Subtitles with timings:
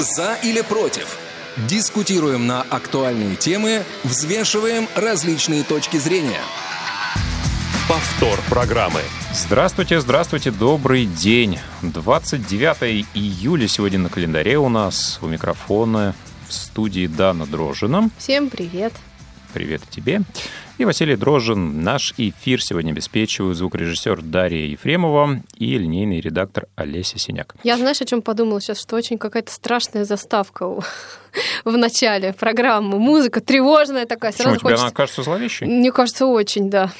[0.00, 1.18] За или против?
[1.68, 6.40] Дискутируем на актуальные темы, взвешиваем различные точки зрения.
[7.86, 9.02] Повтор программы.
[9.34, 11.58] Здравствуйте, здравствуйте, добрый день.
[11.82, 16.14] 29 июля сегодня на календаре у нас у микрофона
[16.48, 18.08] в студии Дана Дрожина.
[18.16, 18.94] Всем привет.
[19.52, 20.22] Привет тебе.
[20.80, 21.82] И Василий Дрожжин.
[21.82, 27.54] Наш эфир сегодня обеспечивают звукорежиссер Дарья Ефремова и линейный редактор Олеся Синяк.
[27.62, 30.66] Я, знаешь, о чем подумала сейчас, что очень какая-то страшная заставка
[31.66, 32.98] в начале программы.
[32.98, 34.32] Музыка тревожная такая.
[34.32, 34.84] Почему, тебе хочется...
[34.86, 35.68] она кажется зловещей?
[35.68, 36.90] Мне кажется, очень, да.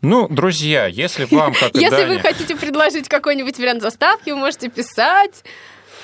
[0.00, 2.14] Ну, друзья, если вам, как Если Дане...
[2.14, 5.44] вы хотите предложить какой-нибудь вариант заставки, вы можете писать.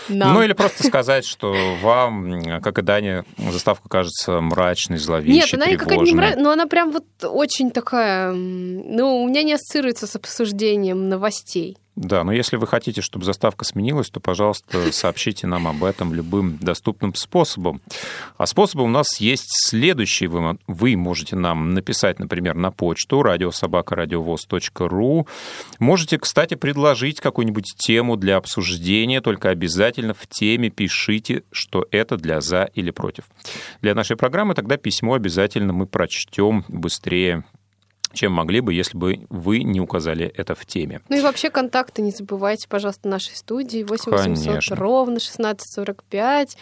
[0.09, 5.67] Ну или просто сказать, что вам, как и Дане, заставка кажется мрачной, зловещей, Нет, она
[5.67, 8.33] какая-то не мрачная, но она прям вот очень такая...
[8.33, 11.79] Ну, у меня не ассоциируется с обсуждением новостей.
[11.97, 16.59] Да, но если вы хотите, чтобы заставка сменилась, то, пожалуйста, сообщите нам об этом любым
[16.59, 17.81] доступным способом.
[18.37, 20.29] А способы у нас есть следующие.
[20.29, 25.29] Вы, вы можете нам написать, например, на почту радиособакарадиовоз.ру.
[25.79, 32.41] Можете, кстати, предложить какую-нибудь тему для обсуждения, только обязательно в теме пишите, что это для
[32.41, 33.27] «за» или «против».
[33.83, 37.45] Для нашей программы тогда письмо обязательно мы прочтем быстрее
[38.15, 41.01] чем могли бы, если бы вы не указали это в теме.
[41.09, 46.57] Ну и вообще контакты не забывайте, пожалуйста, нашей студии 8800 ровно 1645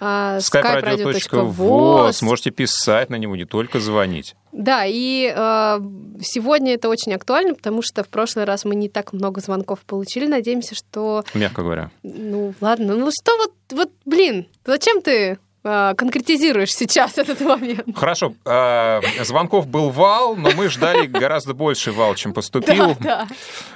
[0.00, 2.24] skype-radio.voz.
[2.24, 4.34] Можете писать на него, не только звонить.
[4.52, 5.80] Да, и э,
[6.20, 10.26] сегодня это очень актуально, потому что в прошлый раз мы не так много звонков получили.
[10.26, 11.24] Надеемся, что...
[11.34, 11.90] Мягко говоря.
[12.02, 12.94] Ну, ладно.
[12.94, 17.96] Ну что вот, вот блин, зачем ты конкретизируешь сейчас этот момент.
[17.96, 18.34] Хорошо.
[18.44, 22.96] Э, звонков был вал, но мы ждали гораздо больше вал, чем поступил.
[23.00, 23.28] Да, да.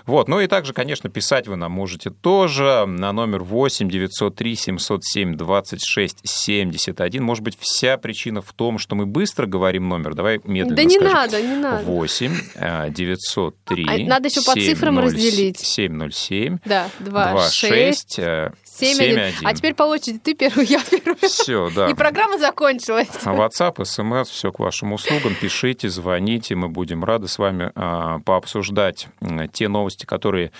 [0.05, 0.28] Вот.
[0.28, 6.20] Ну и также, конечно, писать вы нам можете тоже на номер 8 903 707 26
[6.25, 7.22] 71.
[7.22, 10.14] Может быть, вся причина в том, что мы быстро говорим номер.
[10.14, 11.15] Давай медленно Да не скажем.
[11.15, 11.84] надо, не надо.
[11.84, 15.59] 8 903 а надо еще по цифрам разделить.
[15.59, 19.32] 707 да, 26 7-1.
[19.43, 21.16] А теперь по очереди ты первый, я первый.
[21.22, 21.91] Все, да.
[21.91, 23.09] И программа закончилась.
[23.25, 25.34] А WhatsApp, смс, все к вашим услугам.
[25.41, 29.09] Пишите, звоните, мы будем рады с вами а, пообсуждать
[29.53, 30.50] те новости, которые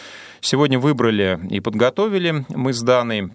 [0.41, 3.33] сегодня выбрали и подготовили мы с Даной.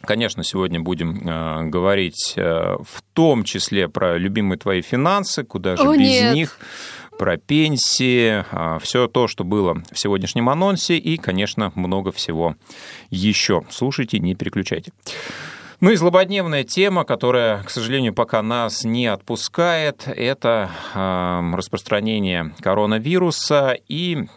[0.00, 5.82] Конечно, сегодня будем э, говорить э, в том числе про любимые твои финансы, куда же
[5.82, 6.34] О, без нет.
[6.34, 6.58] них
[7.18, 12.56] про пенсии, а, все то, что было в сегодняшнем анонсе и, конечно, много всего
[13.10, 13.62] еще.
[13.70, 14.92] Слушайте, не переключайте.
[15.82, 23.76] Ну и злободневная тема, которая, к сожалению, пока нас не отпускает, это э, распространение коронавируса
[23.88, 24.28] и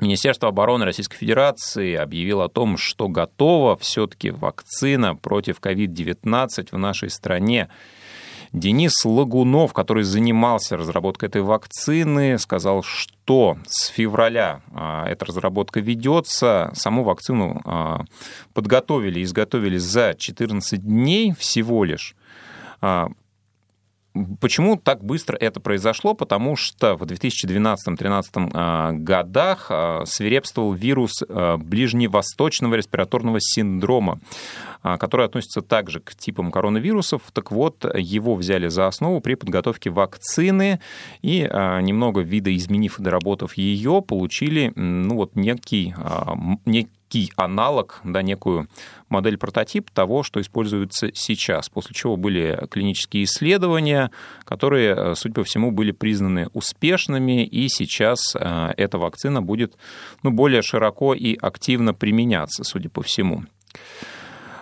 [0.00, 7.10] Министерство обороны Российской Федерации объявило о том, что готова все-таки вакцина против COVID-19 в нашей
[7.10, 7.68] стране.
[8.52, 16.70] Денис Лагунов, который занимался разработкой этой вакцины, сказал, что с февраля а, эта разработка ведется.
[16.74, 18.04] Саму вакцину а,
[18.52, 22.14] подготовили изготовили за 14 дней всего лишь.
[24.14, 26.14] А, Почему так быстро это произошло?
[26.14, 29.70] Потому что в 2012-2013 годах
[30.06, 31.22] свирепствовал вирус
[31.58, 34.20] ближневосточного респираторного синдрома,
[34.82, 37.22] который относится также к типам коронавирусов.
[37.32, 40.80] Так вот, его взяли за основу при подготовке вакцины
[41.22, 41.40] и,
[41.82, 45.94] немного видоизменив и доработав ее, получили ну, вот, некий,
[46.66, 48.68] некий некий аналог, да, некую
[49.08, 54.10] модель-прототип того, что используется сейчас, после чего были клинические исследования,
[54.44, 59.74] которые, э, судя по всему, были признаны успешными, и сейчас э, эта вакцина будет
[60.22, 63.44] ну, более широко и активно применяться, судя по всему.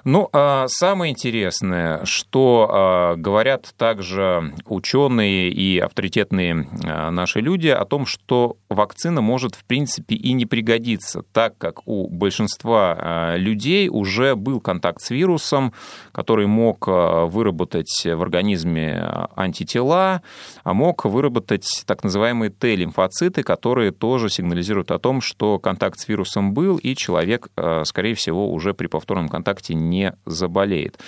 [0.05, 7.85] Ну, а самое интересное, что а, говорят также ученые и авторитетные а, наши люди о
[7.85, 14.37] том, что вакцина может, в принципе, и не пригодиться, так как у большинства людей уже
[14.37, 15.73] был контакт с вирусом,
[16.13, 20.23] который мог выработать в организме антитела,
[20.65, 26.55] а мог выработать так называемые Т-лимфоциты, которые тоже сигнализируют о том, что контакт с вирусом
[26.55, 27.49] был, и человек,
[27.85, 29.90] скорее всего, уже при повторном контакте не
[30.27, 30.99] заболеет.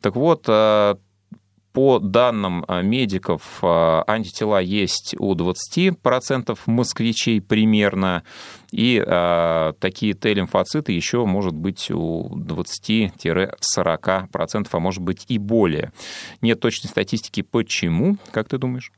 [0.00, 0.94] Так вот, э,
[1.72, 8.24] по данным э, медиков, э, антитела есть у 20% москвичей примерно,
[8.72, 9.00] и
[9.80, 15.92] такие Т-лимфоциты еще может быть у 20-40%, а может быть и более.
[16.40, 18.92] Нет точной статистики, почему, как ты думаешь?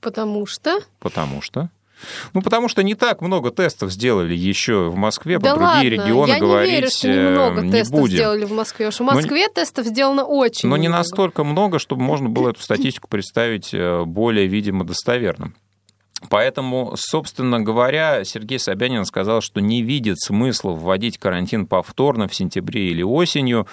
[0.00, 0.80] Потому что?
[1.00, 1.68] Потому что?
[2.32, 5.90] Ну, потому что не так много тестов сделали еще в Москве, да по ладно, другие
[5.98, 8.16] регионы я говорить не верю, что немного не тестов будем.
[8.16, 8.88] сделали в Москве.
[8.88, 10.82] Уж в Москве но, тестов сделано очень Но много.
[10.82, 15.52] не настолько много, чтобы можно было эту статистику представить э, более, видимо, достоверно.
[16.30, 22.90] Поэтому, собственно говоря, Сергей Собянин сказал, что не видит смысла вводить карантин повторно в сентябре
[22.90, 23.68] или осенью.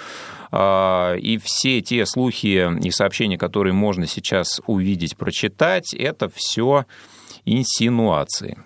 [0.52, 6.86] А, и все те слухи и сообщения, которые можно сейчас увидеть, прочитать, это все
[7.46, 8.58] инсинуации.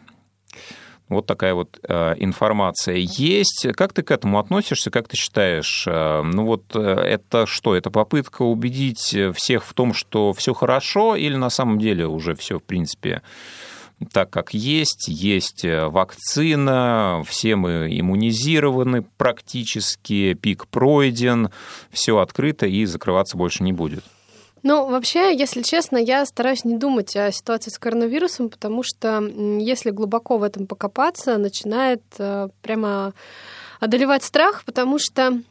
[1.09, 3.67] Вот такая вот э, информация есть.
[3.75, 4.91] Как ты к этому относишься?
[4.91, 5.85] Как ты считаешь?
[5.87, 7.75] Э, ну вот э, это что?
[7.75, 12.59] Это попытка убедить всех в том, что все хорошо, или на самом деле уже все
[12.59, 13.23] в принципе
[14.13, 15.09] так, как есть?
[15.09, 21.49] Есть вакцина, все мы иммунизированы практически, пик пройден,
[21.91, 24.05] все открыто и закрываться больше не будет.
[24.61, 29.91] Ну, вообще, если честно, я стараюсь не думать о ситуации с коронавирусом, потому что если
[29.91, 33.13] глубоко в этом покопаться, начинает э, прямо
[33.79, 35.41] одолевать страх, потому что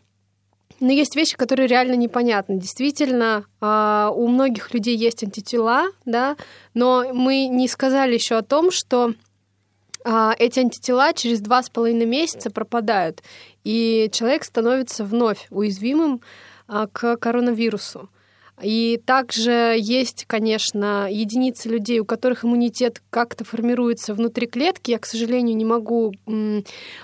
[0.81, 2.59] ну, есть вещи, которые реально непонятны.
[2.59, 6.37] Действительно, э, у многих людей есть антитела, да,
[6.75, 9.15] но мы не сказали еще о том, что
[10.05, 13.23] э, эти антитела через два с половиной месяца пропадают,
[13.65, 16.21] и человек становится вновь уязвимым
[16.93, 18.11] к коронавирусу.
[18.63, 24.91] И также есть, конечно, единицы людей, у которых иммунитет как-то формируется внутри клетки.
[24.91, 26.13] Я, к сожалению, не могу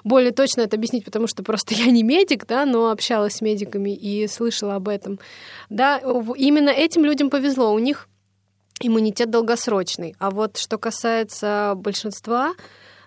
[0.03, 3.95] более точно это объяснить, потому что просто я не медик, да, но общалась с медиками
[3.95, 5.19] и слышала об этом.
[5.71, 7.73] Да, именно этим людям повезло.
[7.73, 8.09] У них
[8.81, 10.17] иммунитет долгосрочный.
[10.19, 12.55] А вот что касается большинства,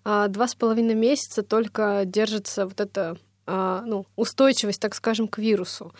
[0.03, 5.37] а, два с половиной месяца только держится вот эта а, ну, устойчивость, так скажем, к
[5.37, 5.93] вирусу.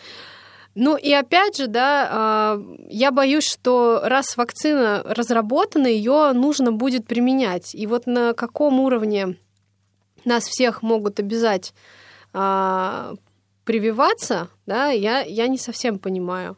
[0.80, 7.04] Ну и опять же, да, а, я боюсь, что раз вакцина разработана, ее нужно будет
[7.04, 7.74] применять.
[7.74, 9.36] И вот на каком уровне
[10.24, 11.74] нас всех могут обязать
[12.32, 13.14] а,
[13.64, 16.56] прививаться, да, я, я не совсем понимаю.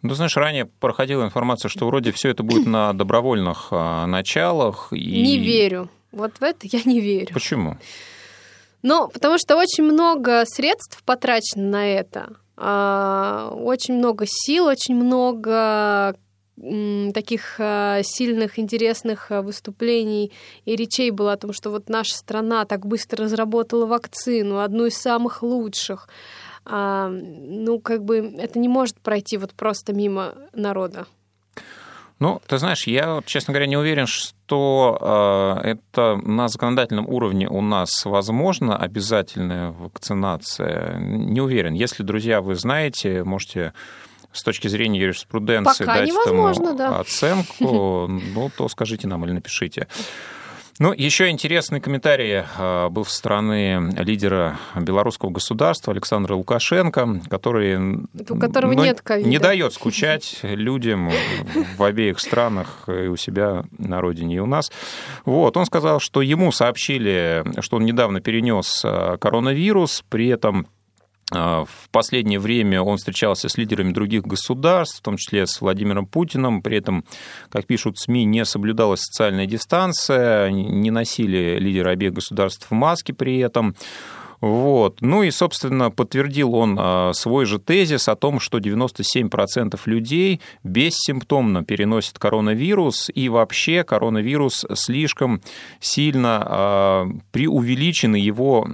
[0.00, 4.92] Ну, знаешь, ранее проходила информация, что вроде все это будет на добровольных а, началах.
[4.92, 5.22] И...
[5.22, 5.90] Не верю.
[6.12, 7.34] Вот в это я не верю.
[7.34, 7.78] Почему?
[8.82, 12.36] Ну, потому что очень много средств потрачено на это.
[12.56, 16.16] А, очень много сил, очень много
[17.12, 20.32] таких а, сильных, интересных а, выступлений
[20.64, 24.96] и речей было о том, что вот наша страна так быстро разработала вакцину, одну из
[24.96, 26.08] самых лучших.
[26.68, 31.06] Ну, как бы это не может пройти вот просто мимо народа.
[32.18, 37.60] Ну, ты знаешь, я, честно говоря, не уверен, что э, это на законодательном уровне у
[37.60, 40.96] нас возможно обязательная вакцинация.
[40.98, 41.74] Не уверен.
[41.74, 43.74] Если, друзья, вы знаете, можете
[44.32, 47.00] с точки зрения юриспруденции Пока дать этому да.
[47.00, 49.86] оценку, ну, то скажите нам или напишите.
[50.78, 58.38] Ну, еще интересный комментарий а, был со стороны лидера белорусского государства Александра Лукашенко, который у
[58.38, 59.26] которого ну, нет ковида.
[59.28, 61.10] не дает скучать людям
[61.78, 64.70] в обеих странах, и у себя на родине, и у нас.
[65.24, 70.66] Вот, он сказал, что ему сообщили, что он недавно перенес а, коронавирус, при этом
[71.32, 76.62] в последнее время он встречался с лидерами других государств, в том числе с Владимиром Путиным.
[76.62, 77.04] При этом,
[77.48, 83.74] как пишут СМИ, не соблюдалась социальная дистанция, не носили лидеры обеих государств маски при этом.
[84.40, 85.00] Вот.
[85.00, 91.64] Ну и, собственно, подтвердил он а, свой же тезис о том, что 97% людей бессимптомно
[91.64, 95.40] переносят коронавирус, и вообще коронавирус слишком
[95.80, 98.66] сильно а, преувеличены его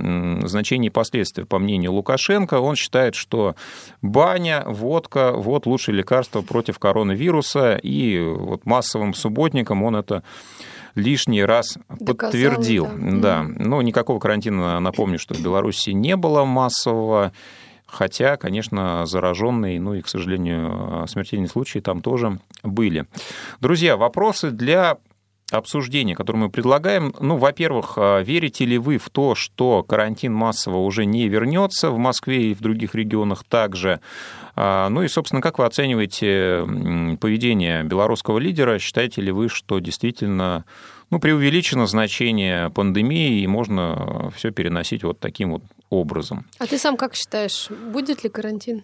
[0.45, 2.55] значение и последствия, по мнению Лукашенко.
[2.55, 3.55] Он считает, что
[4.01, 10.23] баня, водка– вот лучшее лекарство против коронавируса, и вот массовым субботникам он это
[10.95, 12.89] лишний раз Доказал, подтвердил.
[12.99, 13.43] Да.
[13.43, 13.43] да.
[13.43, 17.33] Ну, никакого карантина, напомню, что в Беларуси не было массового.
[17.87, 23.07] Хотя, конечно, зараженные, ну и, к сожалению, смертельные случаи там тоже были.
[23.61, 24.97] Друзья, вопросы для
[25.53, 27.15] обсуждения, которое мы предлагаем.
[27.21, 32.51] Ну, во-первых, верите ли вы в то, что карантин массово уже не вернется в Москве
[32.51, 34.01] и в других регионах также?
[34.57, 36.65] Ну и, собственно, как вы оцениваете
[37.21, 38.79] поведение белорусского лидера?
[38.79, 40.65] Считаете ли вы, что действительно
[41.13, 46.47] ну, преувеличено значение пандемии, и можно все переносить вот таким вот образом.
[46.59, 48.81] А ты сам как считаешь, будет ли карантин?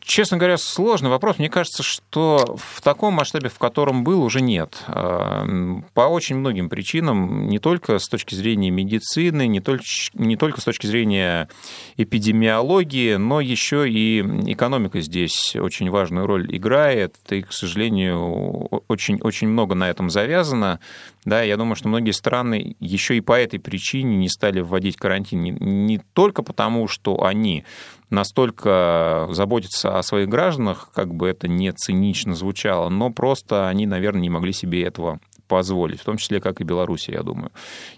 [0.00, 1.38] Честно говоря, сложный вопрос.
[1.38, 4.84] Мне кажется, что в таком масштабе, в котором был, уже нет.
[4.86, 5.46] А,
[5.94, 10.64] по очень многим причинам, не только с точки зрения медицины, не только, не только с
[10.64, 11.48] точки зрения
[11.96, 14.20] эпидемиологии, но еще и
[14.52, 17.16] экономика здесь очень важную роль играет.
[17.30, 20.80] И, к сожалению, очень, очень много на этом завязано
[21.24, 25.42] Да, я думаю, что многие страны еще и по этой причине не стали вводить карантин.
[25.42, 27.64] Не, не только потому, что они
[28.08, 34.22] настолько заботятся о своих гражданах, как бы это не цинично звучало, но просто они, наверное,
[34.22, 37.50] не могли себе этого позволить, в том числе, как и Беларусь, я думаю.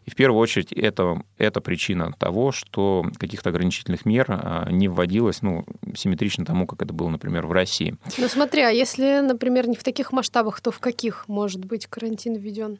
[0.07, 5.43] И в первую очередь это, это причина того, что каких-то ограничительных мер а, не вводилось,
[5.43, 7.97] ну, симметрично тому, как это было, например, в России.
[8.17, 12.37] Ну смотри, а если, например, не в таких масштабах, то в каких может быть карантин
[12.37, 12.79] введен?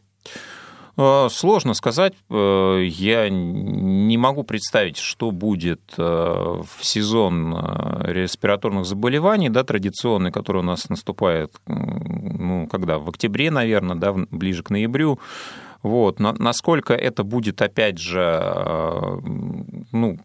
[0.97, 2.15] Э, сложно сказать.
[2.29, 7.57] Э, я не могу представить, что будет э, в сезон
[8.03, 12.99] респираторных заболеваний, да, традиционный, который у нас наступает, ну, когда?
[12.99, 15.19] В октябре, наверное, да, ближе к ноябрю.
[15.83, 16.21] Вот.
[16.21, 19.21] Насколько это будет, опять же,
[19.91, 20.19] ну,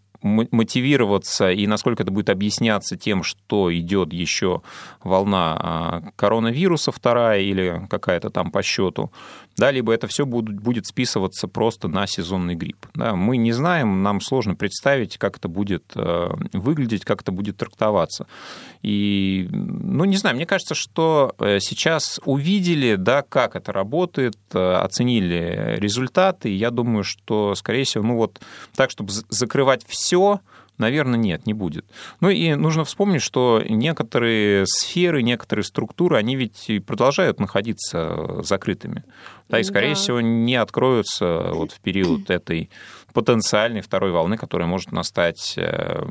[0.51, 4.61] мотивироваться и насколько это будет объясняться тем, что идет еще
[5.03, 9.11] волна а, коронавируса вторая или какая-то там по счету,
[9.57, 12.85] да, либо это все будет, будет списываться просто на сезонный грипп.
[12.93, 17.57] Да, мы не знаем, нам сложно представить, как это будет э, выглядеть, как это будет
[17.57, 18.27] трактоваться.
[18.83, 24.73] И, ну, не знаю, мне кажется, что э, сейчас увидели, да, как это работает, э,
[24.73, 28.39] оценили результаты, и я думаю, что, скорее всего, ну вот
[28.75, 30.37] так, чтобы закрывать все, sjå
[30.77, 31.85] Наверное, нет, не будет.
[32.19, 39.03] Ну и нужно вспомнить, что некоторые сферы, некоторые структуры, они ведь продолжают находиться закрытыми.
[39.49, 39.95] Да, и, скорее да.
[39.95, 42.69] всего, не откроются вот в период этой
[43.17, 46.03] потенциальной второй волны, которая может настать э,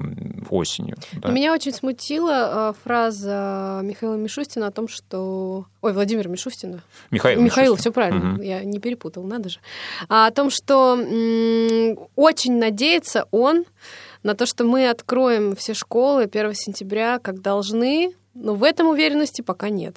[0.50, 0.96] осенью.
[1.12, 1.28] Да.
[1.28, 5.66] Меня очень смутила э, фраза Михаила Мишустина о том, что...
[5.82, 6.82] Ой, Владимира Мишустина.
[7.12, 7.92] Михаил Михаил, Мишустин.
[7.92, 8.42] все правильно, угу.
[8.42, 9.61] я не перепутал, надо же.
[10.08, 10.99] О том, что
[12.16, 13.66] очень надеется он
[14.26, 19.40] на то, что мы откроем все школы 1 сентября, как должны, но в этом уверенности
[19.40, 19.97] пока нет.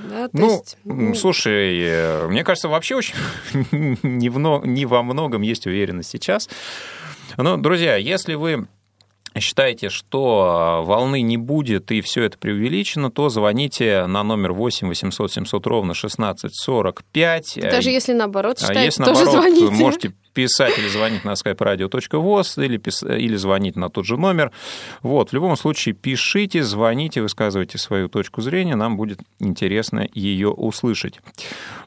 [0.00, 0.78] Да, ну, есть...
[0.84, 3.14] Ну, слушай, э, мне кажется, вообще очень
[4.02, 6.48] не, в, не во многом есть уверенность сейчас.
[7.36, 8.66] Но, друзья, если вы
[9.38, 15.32] считаете, что волны не будет и все это преувеличено, то звоните на номер 8 800
[15.32, 17.58] 700 ровно 16 45.
[17.60, 19.82] Даже если наоборот а считаете, если тоже наоборот, звоните.
[19.82, 22.80] можете писать или звонить на skype-radio.voz или,
[23.18, 24.52] или звонить на тот же номер.
[25.02, 31.18] Вот, в любом случае, пишите, звоните, высказывайте свою точку зрения, нам будет интересно ее услышать.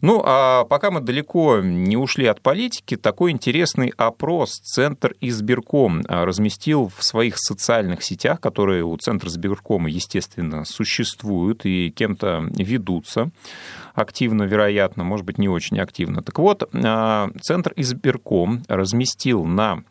[0.01, 6.91] Ну, а пока мы далеко не ушли от политики, такой интересный опрос Центр избирком разместил
[6.93, 13.31] в своих социальных сетях, которые у Центра избиркома, естественно, существуют и кем-то ведутся
[13.93, 16.21] активно, вероятно, может быть, не очень активно.
[16.21, 19.83] Так вот, а, Центр избирком разместил на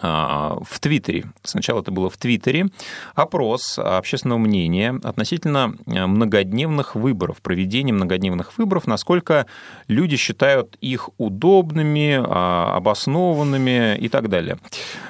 [0.00, 2.66] в Твиттере, сначала это было в Твиттере,
[3.14, 9.46] опрос общественного мнения относительно э, многодневных выборов, проведения многодневных выборов, насколько
[9.88, 14.58] люди считают их удобными, а, обоснованными и так далее.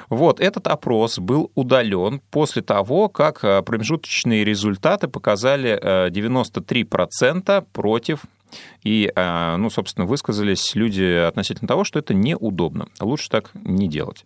[0.09, 5.79] Вот, этот опрос был удален после того, как э, промежуточные результаты показали
[6.09, 8.23] 93% э, против
[8.81, 12.87] и, ну, собственно, высказались люди относительно того, что это неудобно.
[13.01, 14.23] Лучше так не делать.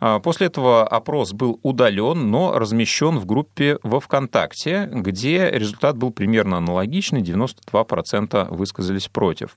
[0.00, 6.10] А, после этого опрос был удален, но размещен в группе во ВКонтакте, где результат был
[6.10, 9.56] примерно аналогичный, 92% высказались против.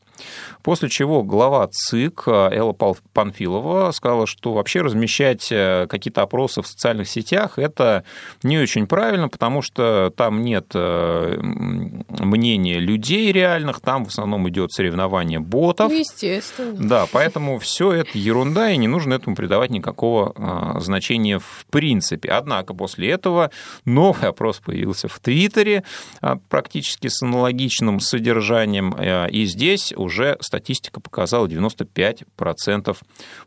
[0.62, 2.73] После чего глава ЦИК Элла
[3.13, 8.03] Панфилова сказала, что вообще размещать э, какие-то опросы в социальных сетях– это
[8.43, 14.71] не очень правильно, потому что там нет э, мнения людей реальных, там в основном идет
[14.73, 15.91] соревнование ботов.
[15.91, 16.75] Естественно.
[16.77, 20.32] Да, поэтому все это ерунда, и не нужно этому придавать никакого а,
[20.79, 22.29] значение в принципе.
[22.29, 23.51] Однако после этого
[23.85, 25.83] новый опрос появился в Твиттере
[26.21, 32.97] а, практически с аналогичным содержанием, а, и здесь уже статистика показала 95%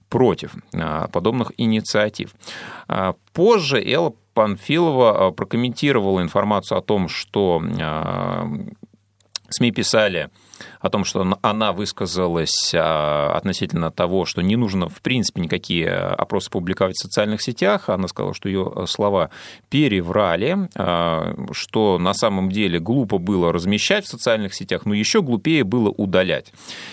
[0.08, 0.54] против
[1.12, 2.30] подобных инициатив.
[3.32, 7.60] Позже Элла Панфилова прокомментировала информацию о том, что
[9.48, 10.30] СМИ писали,
[10.86, 16.48] о том, что она высказалась а, относительно того, что не нужно, в принципе, никакие опросы
[16.50, 17.88] публиковать в социальных сетях.
[17.88, 19.30] Она сказала, что ее слова
[19.68, 25.64] переврали, а, что на самом деле глупо было размещать в социальных сетях, но еще глупее
[25.64, 26.52] было удалять.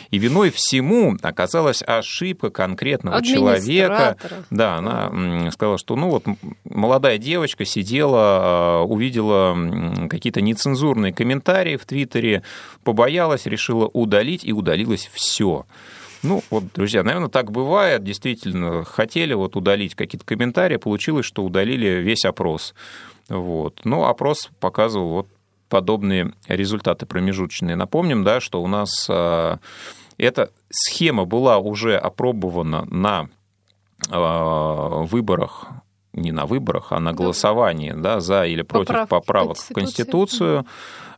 [0.10, 4.18] И виной всему оказалась ошибка конкретного человека.
[4.50, 6.26] Да, она сказала, что ну вот
[6.66, 9.56] молодая девочка сидела, а, увидела
[10.10, 12.42] какие-то нецензурные комментарии в Твиттере,
[12.84, 15.66] побоялась, решила удалить, и удалилось все.
[16.22, 18.04] Ну, вот, друзья, наверное, так бывает.
[18.04, 22.74] Действительно, хотели вот удалить какие-то комментарии, получилось, что удалили весь опрос.
[23.30, 23.82] Вот.
[23.84, 25.28] Но опрос показывал вот
[25.68, 27.76] подобные результаты промежуточные.
[27.76, 29.60] Напомним, да, что у нас а,
[30.18, 33.28] эта схема была уже опробована на
[34.10, 35.68] э, выборах
[36.14, 40.66] не на выборах, а на голосовании да, за или против Поправки поправок в Конституцию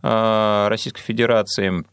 [0.02, 1.84] э, Российской Федерации.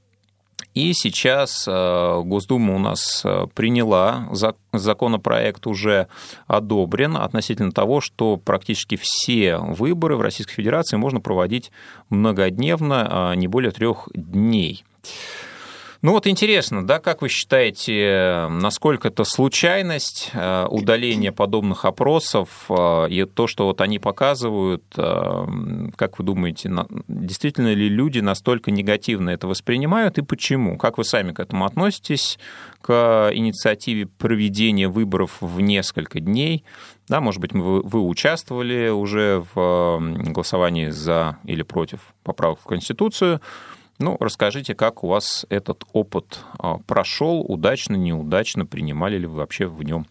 [0.74, 4.28] И сейчас э, Госдума у нас э, приняла
[4.72, 6.08] законопроект, уже
[6.46, 11.70] одобрен относительно того, что практически все выборы в Российской Федерации можно проводить
[12.08, 14.84] многодневно, а не более трех дней.
[16.02, 23.06] Ну вот интересно, да, как вы считаете, насколько это случайность э, удаления подобных опросов э,
[23.08, 25.46] и то, что вот они показывают, э,
[25.94, 26.72] как вы думаете,
[27.06, 30.76] действительно ли люди настолько негативно это воспринимают и почему?
[30.76, 32.36] Как вы сами к этому относитесь,
[32.80, 36.64] к инициативе проведения выборов в несколько дней?
[37.06, 43.40] Да, может быть, вы, участвовали уже в голосовании за или против поправок в Конституцию.
[44.02, 49.66] Ну, расскажите, как у вас этот опыт а, прошел, удачно, неудачно, принимали ли вы вообще
[49.66, 50.06] в нем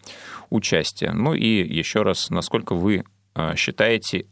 [0.48, 1.12] участие?
[1.12, 4.24] Ну и еще раз, насколько вы а, считаете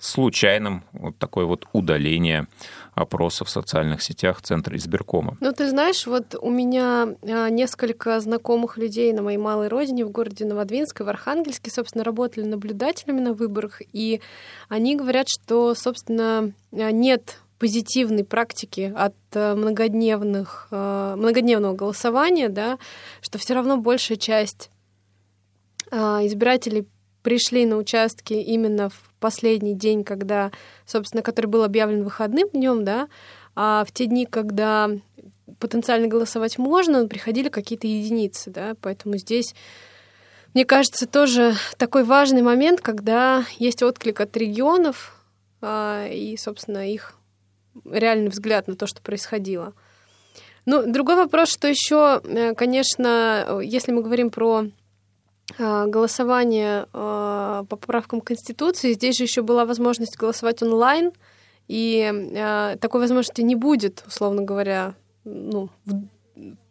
[0.00, 2.46] случайным вот такое вот удаление
[2.94, 5.36] опроса в социальных сетях Центра избиркома.
[5.40, 10.10] Ну, ты знаешь, вот у меня а, несколько знакомых людей на моей малой родине в
[10.10, 14.20] городе Новодвинск и в Архангельске, собственно, работали наблюдателями на выборах, и
[14.68, 22.78] они говорят, что, собственно, нет позитивной практики от э, многодневных, э, многодневного голосования, да,
[23.22, 24.68] что все равно большая часть
[25.90, 26.86] э, избирателей
[27.22, 30.52] пришли на участки именно в последний день, когда,
[30.84, 33.08] собственно, который был объявлен выходным днем, да,
[33.56, 34.90] а в те дни, когда
[35.58, 39.54] потенциально голосовать можно, приходили какие-то единицы, да, поэтому здесь
[40.52, 45.18] мне кажется, тоже такой важный момент, когда есть отклик от регионов,
[45.66, 47.14] и, собственно, их
[47.84, 49.72] реальный взгляд на то, что происходило.
[50.66, 54.64] Ну, другой вопрос, что еще, э, конечно, если мы говорим про
[55.58, 61.12] э, голосование э, по поправкам Конституции, здесь же еще была возможность голосовать онлайн,
[61.66, 65.70] и такой возможности не будет, условно говоря, ну,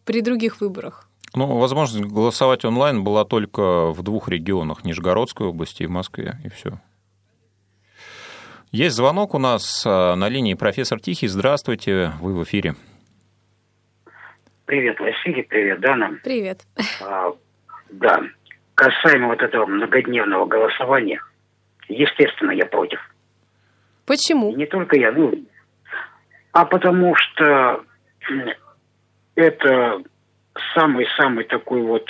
[0.05, 1.09] при других выборах.
[1.33, 6.49] Ну, возможность голосовать онлайн была только в двух регионах, Нижегородской области и в Москве, и
[6.49, 6.79] все.
[8.73, 11.27] Есть звонок у нас э, на линии профессор Тихий.
[11.27, 12.73] Здравствуйте, вы в эфире.
[14.65, 16.17] Привет, Василий, привет, Дана.
[16.23, 16.61] Привет.
[16.99, 17.33] А,
[17.91, 18.23] да,
[18.73, 21.21] касаемо вот этого многодневного голосования,
[21.87, 22.99] естественно, я против.
[24.07, 24.55] Почему?
[24.55, 25.31] Не только я, ну,
[26.51, 27.83] а потому что
[29.35, 30.01] это
[30.73, 32.09] самый-самый такой вот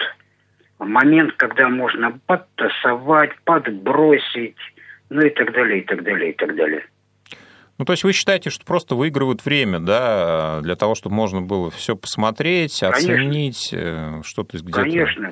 [0.79, 4.55] момент, когда можно подтасовать, подбросить,
[5.13, 6.83] ну и так далее, и так далее, и так далее.
[7.77, 11.71] Ну, то есть вы считаете, что просто выигрывают время, да, для того, чтобы можно было
[11.71, 13.13] все посмотреть, Конечно.
[13.13, 15.31] оценить, э, что-то где-то Конечно.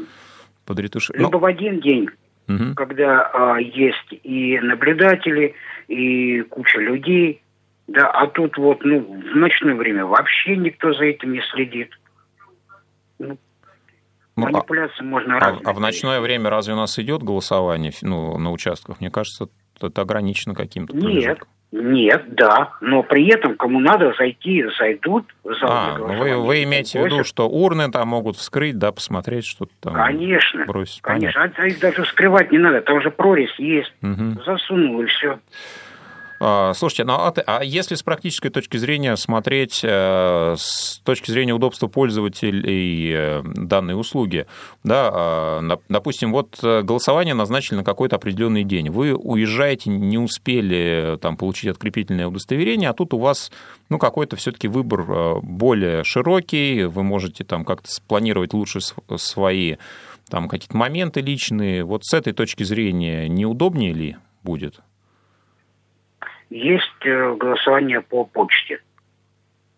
[0.65, 1.15] подретушить?
[1.15, 1.39] Либо Но...
[1.39, 2.10] в один день,
[2.48, 2.76] угу.
[2.76, 5.56] когда а, есть и наблюдатели,
[5.88, 7.41] и куча людей,
[7.88, 11.91] да, а тут вот, ну, в ночное время вообще никто за этим не следит.
[13.20, 13.38] Ну,
[14.36, 15.62] ну, а Манипуляции а, можно разные.
[15.65, 19.00] А, а в ночное время разве у нас идет голосование ну, на участках?
[19.00, 19.50] Мне кажется,
[19.84, 21.39] это ограничено каким-то Нет,
[21.72, 25.26] нет, да, но при этом кому надо зайти, зайдут
[25.62, 29.72] а, ну вы, вы имеете в виду, что урны там могут вскрыть, да, посмотреть, что-то
[29.80, 31.02] там Конечно, бросить.
[31.02, 34.41] конечно, а их даже вскрывать не надо, там же прорезь есть, угу.
[34.46, 35.39] засунул и все.
[36.43, 41.54] А, слушайте, ну а, а если с практической точки зрения смотреть, э, с точки зрения
[41.54, 44.47] удобства пользователей э, данной услуги,
[44.84, 51.19] да, а, допустим, вот э, голосование назначили на какой-то определенный день, вы уезжаете, не успели
[51.21, 53.51] там получить открепительное удостоверение, а тут у вас
[53.89, 58.80] ну, какой-то все-таки выбор более широкий, вы можете там как-то спланировать лучше
[59.17, 59.75] свои
[60.27, 61.84] там какие-то моменты личные.
[61.84, 64.82] Вот с этой точки зрения неудобнее ли будет?
[66.52, 68.82] Есть э, голосование по почте.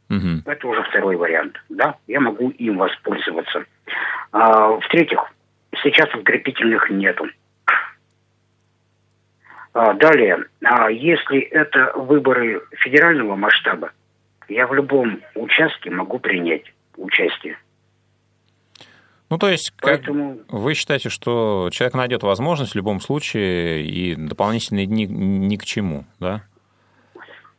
[0.10, 0.42] Угу.
[0.46, 1.56] Это уже второй вариант.
[1.70, 3.66] Да, я могу им воспользоваться.
[4.32, 5.20] А, в-третьих,
[5.84, 7.28] сейчас открепительных нету.
[9.74, 13.92] А, далее, а если это выборы федерального масштаба,
[14.50, 17.58] я в любом участке могу принять участие.
[19.30, 20.38] Ну, то есть, Поэтому...
[20.38, 25.66] как вы считаете, что человек найдет возможность в любом случае, и дополнительные дни ни к
[25.66, 26.44] чему, да?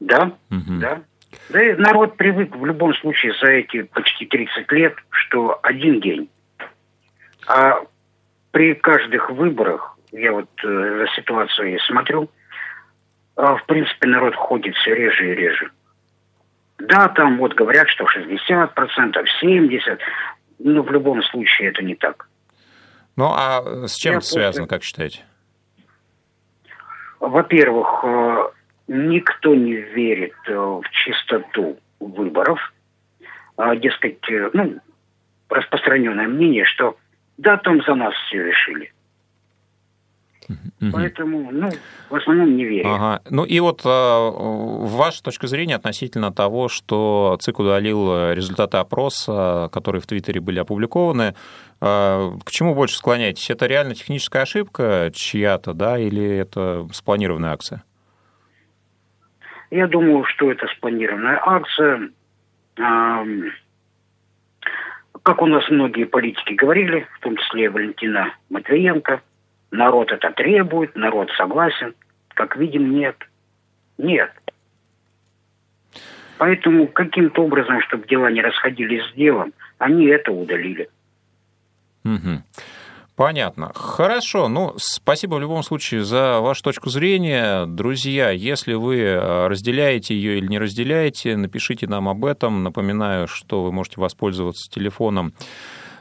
[0.00, 0.78] Да, угу.
[0.80, 1.02] да.
[1.50, 6.28] Да и народ привык в любом случае за эти почти 30 лет, что один день.
[7.46, 7.80] А
[8.50, 12.30] при каждых выборах, я вот э, за ситуацией смотрю,
[13.36, 15.70] э, в принципе, народ ходит все реже и реже.
[16.78, 18.70] Да, там вот говорят, что 60%,
[19.42, 19.98] 70%,
[20.60, 22.28] но в любом случае это не так.
[23.16, 25.24] Ну, а с чем Я это связано, как считаете?
[27.20, 28.48] Во-первых, э,
[28.88, 32.72] никто не верит э, в чистоту выборов.
[33.56, 34.80] А, дескать, э, ну,
[35.48, 36.96] распространенное мнение, что
[37.36, 38.92] да, там за нас все решили.
[40.48, 40.92] Угу.
[40.92, 41.70] Поэтому, ну,
[42.10, 42.90] в основном не верю.
[42.90, 43.22] Ага.
[43.30, 50.02] Ну и вот э, ваша точка зрения относительно того, что ЦИК удалил результаты опроса, которые
[50.02, 51.34] в Твиттере были опубликованы,
[51.80, 53.48] э, к чему больше склоняетесь?
[53.48, 57.82] Это реально техническая ошибка чья-то, да, или это спланированная акция?
[59.74, 62.10] Я думаю, что это спланированная акция.
[65.22, 69.20] Как у нас многие политики говорили, в том числе Валентина Матвиенко–
[69.74, 71.94] Народ это требует, народ согласен.
[72.28, 73.16] Как видим, нет.
[73.98, 74.30] Нет.
[76.38, 80.88] Поэтому каким-то образом, чтобы дела не расходились с делом, они это удалили.
[82.04, 82.42] Угу.
[83.16, 83.70] Понятно.
[83.74, 84.48] Хорошо.
[84.48, 87.64] Ну, спасибо в любом случае за вашу точку зрения.
[87.64, 92.64] Друзья, если вы э, разделяете ее или не разделяете, напишите нам об этом.
[92.64, 95.32] Напоминаю, что вы можете воспользоваться телефоном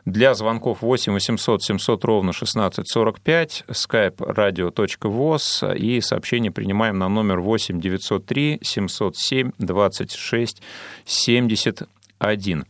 [0.06, 7.80] для звонков 8 800 700 ровно 1645, skype radio.voz и сообщение принимаем на номер 8
[7.80, 10.62] 903 707 26
[11.06, 11.88] 70
[12.28, 12.66] один.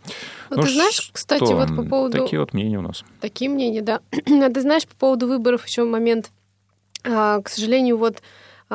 [0.49, 1.13] Ну, ну ты знаешь, что?
[1.13, 2.23] кстати, вот по поводу...
[2.23, 3.03] Такие вот мнения у нас.
[3.21, 4.01] Такие мнения, да.
[4.11, 6.31] А ты знаешь, по поводу выборов еще момент.
[7.05, 8.21] А, к сожалению, вот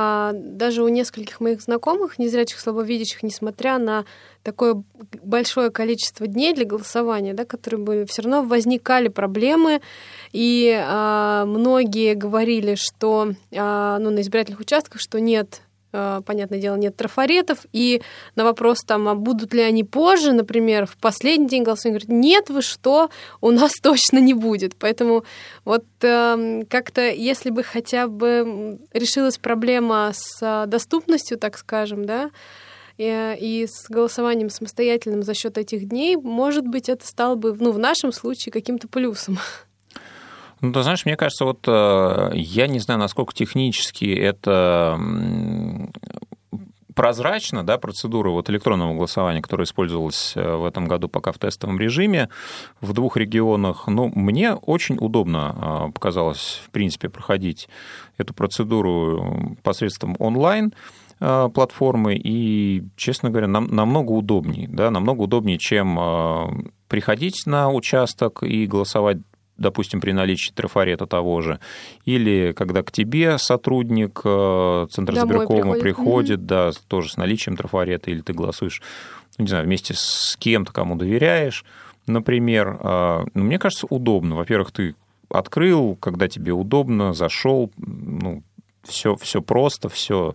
[0.01, 4.05] а, даже у нескольких моих знакомых, незрячих, слабовидящих, несмотря на
[4.45, 4.83] такое
[5.23, 9.81] большое количество дней для голосования, да, которые были, все равно возникали проблемы,
[10.33, 15.63] и а, многие говорили, что а, ну, на избирательных участках, что нет
[16.27, 18.03] понятное дело, нет трафаретов, и
[18.37, 22.51] на вопрос там, а будут ли они позже, например, в последний день голосования, говорят, нет,
[22.51, 24.77] вы что, у нас точно не будет.
[24.77, 25.25] Поэтому
[25.65, 32.31] вот э, как-то, если бы хотя бы решилась проблема с э, доступностью, так скажем, да,
[32.99, 37.79] и с голосованием самостоятельным за счет этих дней, может быть, это стало бы, ну, в
[37.79, 39.39] нашем случае каким-то плюсом.
[40.61, 44.99] Ну, ты знаешь, мне кажется, вот э, я не знаю, насколько технически это
[46.95, 51.79] прозрачно, да, процедура вот электронного голосования, которая использовалась э, в этом году пока в тестовом
[51.79, 52.29] режиме
[52.81, 53.87] в двух регионах.
[53.87, 57.69] Ну, мне очень удобно э, показалось, в принципе, проходить
[58.17, 60.73] эту процедуру посредством онлайн
[61.21, 68.67] платформы и, честно говоря, нам, намного удобнее, да, намного удобнее, чем приходить на участок и
[68.67, 69.19] голосовать
[69.59, 71.59] допустим, при наличии трафарета того же,
[72.05, 76.45] или когда к тебе сотрудник э, Центра избиркома приходит, приходит mm-hmm.
[76.45, 78.81] да, тоже с наличием трафарета, или ты голосуешь,
[79.37, 81.65] ну, не знаю, вместе с кем-то, кому доверяешь,
[82.07, 82.79] например.
[82.81, 84.37] Э, ну, мне кажется, удобно.
[84.37, 84.95] Во-первых, ты
[85.29, 88.43] открыл, когда тебе удобно, зашел, ну,
[88.85, 90.35] все, все просто, все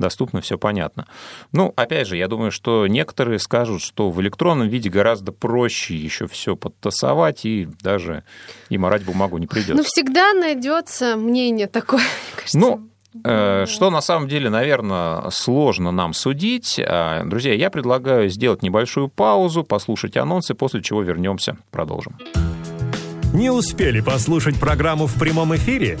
[0.00, 1.06] доступно, все понятно.
[1.52, 6.26] Ну, опять же, я думаю, что некоторые скажут, что в электронном виде гораздо проще еще
[6.26, 8.24] все подтасовать, и даже
[8.68, 9.74] и морать бумагу не придется.
[9.74, 12.02] Ну, всегда найдется мнение такое,
[12.34, 12.58] кажется.
[12.58, 12.88] Ну,
[13.24, 16.80] э, что на самом деле, наверное, сложно нам судить.
[16.84, 22.16] А, друзья, я предлагаю сделать небольшую паузу, послушать анонсы, после чего вернемся, продолжим.
[23.32, 26.00] Не успели послушать программу в прямом эфире?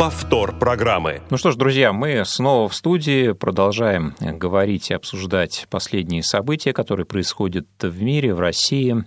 [0.00, 1.20] повтор программы.
[1.28, 7.04] Ну что ж, друзья, мы снова в студии продолжаем говорить и обсуждать последние события, которые
[7.04, 9.04] происходят в мире, в России.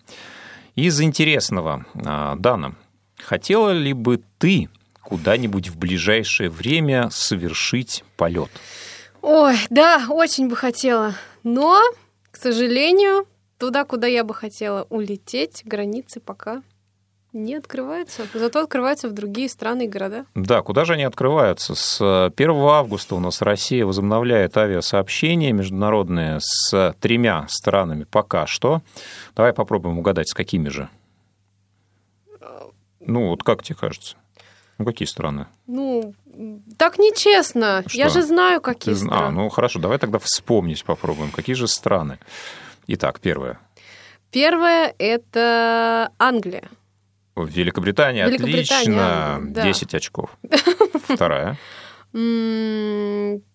[0.76, 2.76] Из интересного, а, Дана,
[3.18, 4.70] хотела ли бы ты
[5.02, 8.52] куда-нибудь в ближайшее время совершить полет?
[9.24, 11.16] Ой, да, очень бы хотела.
[11.42, 11.82] Но,
[12.30, 13.26] к сожалению,
[13.58, 16.62] туда, куда я бы хотела улететь, границы пока
[17.34, 20.26] не открываются, зато открываются в другие страны и города.
[20.36, 21.76] Да, куда же они открываются?
[21.76, 28.82] С 1 августа у нас Россия возобновляет авиасообщения международные с тремя странами пока что.
[29.36, 30.90] Давай попробуем угадать, с какими же.
[33.00, 34.16] Ну, вот как тебе кажется?
[34.78, 35.48] Ну, какие страны?
[35.68, 36.14] Ну,
[36.78, 37.84] так нечестно.
[37.86, 37.98] Что?
[37.98, 39.00] Я же знаю, какие Ты...
[39.02, 39.26] А, страны.
[39.28, 41.32] А, ну хорошо, давай тогда вспомнить попробуем.
[41.32, 42.20] Какие же страны?
[42.88, 43.60] Итак, первое.
[44.32, 46.70] Первое— это Англия.
[47.36, 49.40] Великобритания, Великобритания, отлично.
[49.42, 49.64] да.
[49.64, 50.30] 10 очков.
[51.08, 51.58] Вторая.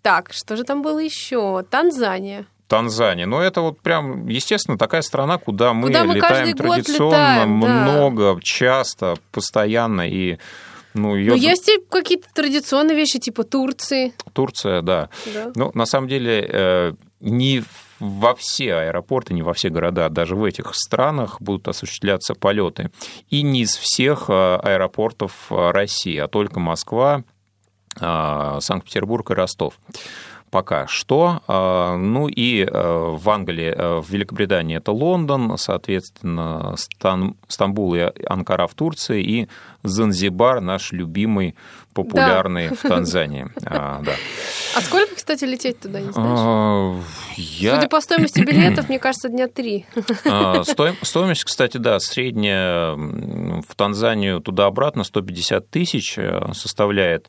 [0.03, 1.65] Так, что же там было еще?
[1.71, 2.47] Танзания.
[2.67, 3.27] Танзания.
[3.27, 7.67] Ну, это вот прям, естественно, такая страна, куда мы Куда мы летаем традиционно, летаем, да.
[7.69, 10.09] много, часто, постоянно.
[10.09, 10.39] И
[10.93, 11.31] ну, ее...
[11.31, 14.13] Но есть и какие-то традиционные вещи, типа Турции.
[14.33, 15.09] Турция, да.
[15.33, 15.53] Да.
[15.55, 17.63] Ну, на самом деле, э, не
[18.01, 22.91] во все аэропорты, не во все города, даже в этих странах будут осуществляться полеты.
[23.29, 27.25] И не из всех э, аэропортов э, России, а только Москва,
[28.01, 29.79] э, Санкт-Петербург и Ростов.
[30.51, 31.43] Пока что.
[31.49, 38.01] Э, Ну и э, в Англии, э, в Великобритании это Лондон, соответственно, Стан- Стамбул и
[38.27, 39.49] Анкара в Турции, и
[39.83, 41.55] Занзибар, наш любимый,
[41.95, 43.47] популярный в Танзании.
[43.65, 44.13] А, Да.
[44.77, 46.39] А сколько, кстати, лететь туда, не знаешь?
[46.41, 47.01] А,
[47.37, 47.75] Я...
[47.77, 49.85] Судя по стоимости билетов, мне кажется, дня три.
[50.25, 57.29] А, стоим- Стоимость, кстати, да, средняя в Танзанию туда-обратно 150 тысяч э, составляет.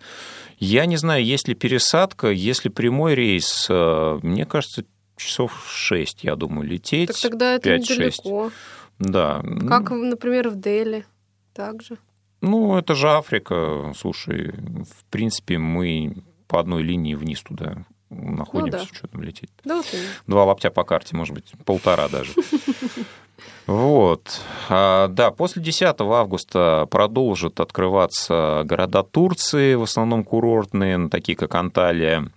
[0.59, 4.83] Я не знаю, есть ли пересадка, если прямой рейс, э, мне кажется,
[5.15, 7.07] часов 6, я думаю, лететь.
[7.09, 7.79] Так тогда это 5-6.
[7.79, 8.51] недалеко.
[8.99, 9.41] Да.
[9.67, 11.05] Как, например, в Дели.
[11.53, 11.97] Также.
[12.41, 13.93] Ну, это же Африка.
[13.97, 18.95] Слушай, в принципе, мы по одной линии вниз туда находимся, Ну да.
[18.95, 19.49] что там лететь.
[19.63, 19.85] Да, вот.
[20.27, 22.31] Два лаптя по карте, может быть, полтора даже.
[23.67, 24.41] Вот.
[24.69, 31.55] А, Да, после 10 августа продолжат открываться города Турции, в основном курортные, ну, такие как
[31.55, 32.31] Анталия,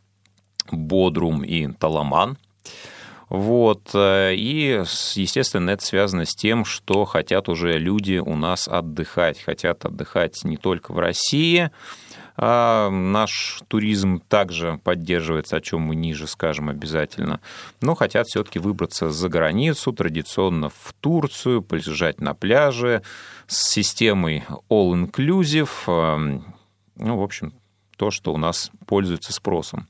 [0.71, 2.37] Бодрум и Таламан.
[3.29, 3.91] Вот.
[3.95, 4.83] э, И,
[5.15, 9.41] естественно, это связано с тем, что хотят уже люди у нас отдыхать.
[9.41, 11.71] Хотят отдыхать не только в России,
[12.37, 17.40] а наш туризм также поддерживается, о чем мы ниже скажем обязательно.
[17.81, 23.03] Но хотят все-таки выбраться за границу, традиционно в Турцию, полежать на пляже
[23.47, 25.68] с системой all-inclusive.
[25.87, 26.55] эм,
[26.97, 27.55] Ну, в общем,
[27.97, 29.88] то, что у нас пользуется спросом.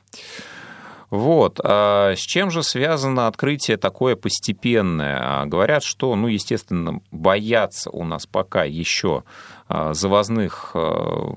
[1.11, 1.61] Вот.
[1.63, 5.19] А с чем же связано открытие такое постепенное?
[5.21, 9.25] А, Говорят, что, ну, естественно, боятся у нас пока еще
[9.69, 11.35] а, завозных а,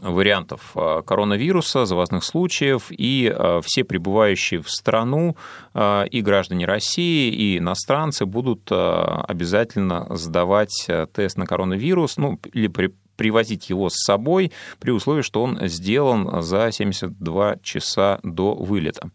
[0.00, 5.36] вариантов а, коронавируса, завозных случаев, и а, все прибывающие в страну
[5.74, 12.94] а, и граждане России, и иностранцы будут обязательно сдавать тест на коронавирус, ну, или при-
[13.16, 19.10] привозить его с собой при условии, что он сделан за 72 часа до вылета.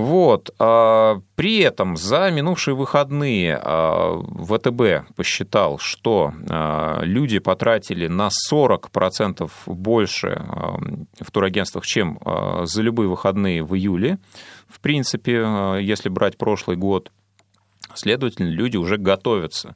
[0.00, 0.50] Вот.
[0.58, 9.50] а, При этом за минувшие выходные а, ВТБ посчитал, что а, люди потратили на 40%
[9.66, 10.42] больше
[11.20, 12.18] в турагентствах, чем
[12.62, 14.18] за любые выходные в июле.
[14.68, 17.10] В принципе, если брать прошлый год,
[17.92, 19.74] Следовательно, люди уже готовятся.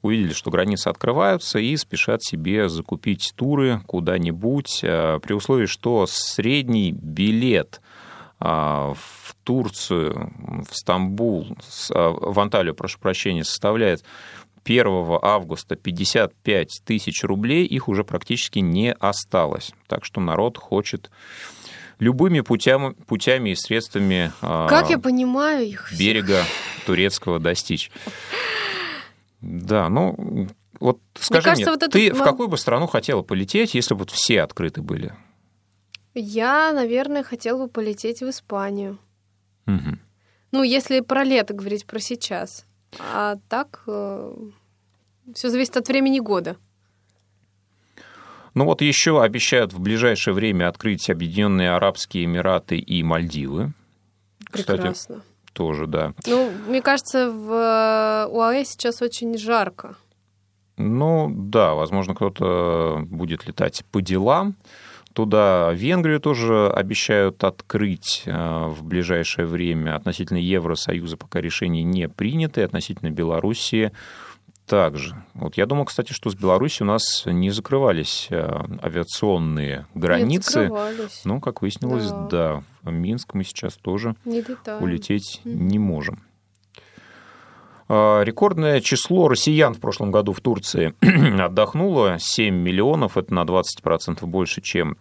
[0.00, 7.82] Увидели, что границы открываются и спешат себе закупить туры куда-нибудь, при условии, что средний билет
[8.40, 8.96] в
[9.50, 10.32] Турцию,
[10.70, 11.56] в Стамбул,
[11.92, 14.04] а, в Анталию, прошу прощения, составляет
[14.62, 19.72] 1 августа 55 тысяч рублей, их уже практически не осталось.
[19.88, 21.10] Так что народ хочет
[21.98, 25.98] любыми путями, путями и средствами а, Как я понимаю их всех.
[25.98, 26.44] берега
[26.86, 27.90] турецкого достичь.
[29.40, 30.46] Да, ну,
[30.78, 34.06] вот скажи кажется, мне, вот этот ты в какую бы страну хотела полететь, если бы
[34.06, 35.12] все открыты были?
[36.14, 39.00] Я, наверное, хотела бы полететь в Испанию.
[40.52, 42.66] Ну, если про лето говорить, про сейчас.
[43.12, 46.56] А так все зависит от времени года.
[48.54, 53.72] Ну вот еще обещают в ближайшее время открыть Объединенные Арабские Эмираты и Мальдивы.
[54.50, 55.22] Кстати, Прекрасно.
[55.52, 56.14] тоже, да.
[56.26, 59.94] Ну, мне кажется, в э, УАЭ сейчас очень жарко.
[60.76, 64.56] Ну да, возможно, кто-то будет летать по делам.
[65.12, 69.96] Туда Венгрию тоже обещают открыть э, в ближайшее время.
[69.96, 73.90] Относительно Евросоюза пока решение не принято, и относительно Белоруссии
[74.66, 75.16] также.
[75.34, 80.52] Вот я думал, кстати, что с Беларусью у нас не закрывались э, авиационные Нет, границы.
[80.62, 81.22] закрывались.
[81.24, 82.28] Ну, как выяснилось, Да.
[82.30, 84.80] да, в Минск мы сейчас тоже Не летаем.
[84.82, 86.20] улететь не можем.
[87.92, 90.94] А, Рекордное число россиян в прошлом году в Турции
[91.42, 94.96] отдохнуло 7 миллионов, это на 20% больше, чем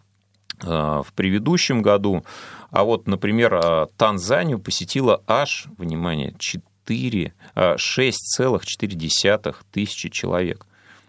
[0.64, 2.26] а, в предыдущем году.
[2.72, 10.66] А вот, например, а, Танзанию посетило аж, внимание, 4, а, 6,4 тысячи человек.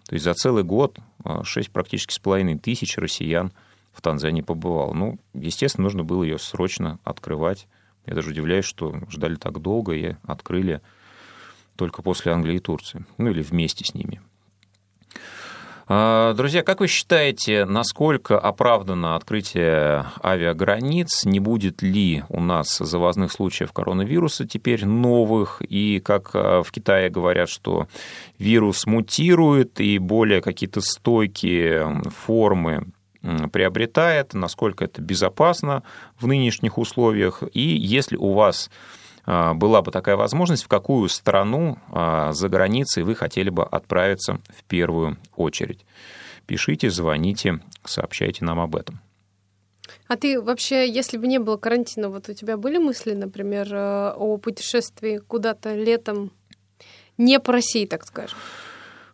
[0.07, 3.51] То есть за целый год а, 6 практически с половиной тысяч россиян
[3.91, 4.93] в Танзании побывал.
[4.93, 7.67] Ну, естественно, нужно было ее срочно открывать,
[8.05, 10.79] Я даже удивляюсь, что ждали так долго и открыли
[11.75, 13.05] только после Англии и Турции.
[13.17, 14.21] Ну или вместе с ними.
[15.93, 21.25] А, друзья, как вы считаете, насколько оправдано открытие авиаграниц?
[21.25, 25.61] Не будет ли у нас завозных случаев коронавируса теперь новых?
[25.61, 27.87] И как а, в Китае говорят, что
[28.39, 32.87] вирус мутирует и более какие-то стойкие формы
[33.51, 35.83] приобретает, насколько это безопасно
[36.17, 37.43] в нынешних условиях.
[37.53, 38.71] И если у вас
[39.25, 44.63] была бы такая возможность, в какую страну а, за границей вы хотели бы отправиться в
[44.63, 45.85] первую очередь.
[46.47, 48.99] Пишите, звоните, сообщайте нам об этом.
[50.07, 54.13] А ты вообще, если бы не было карантина, вот у тебя были мысли, например, э,
[54.15, 56.31] о путешествии куда-то летом
[57.17, 58.37] не по России, так скажем?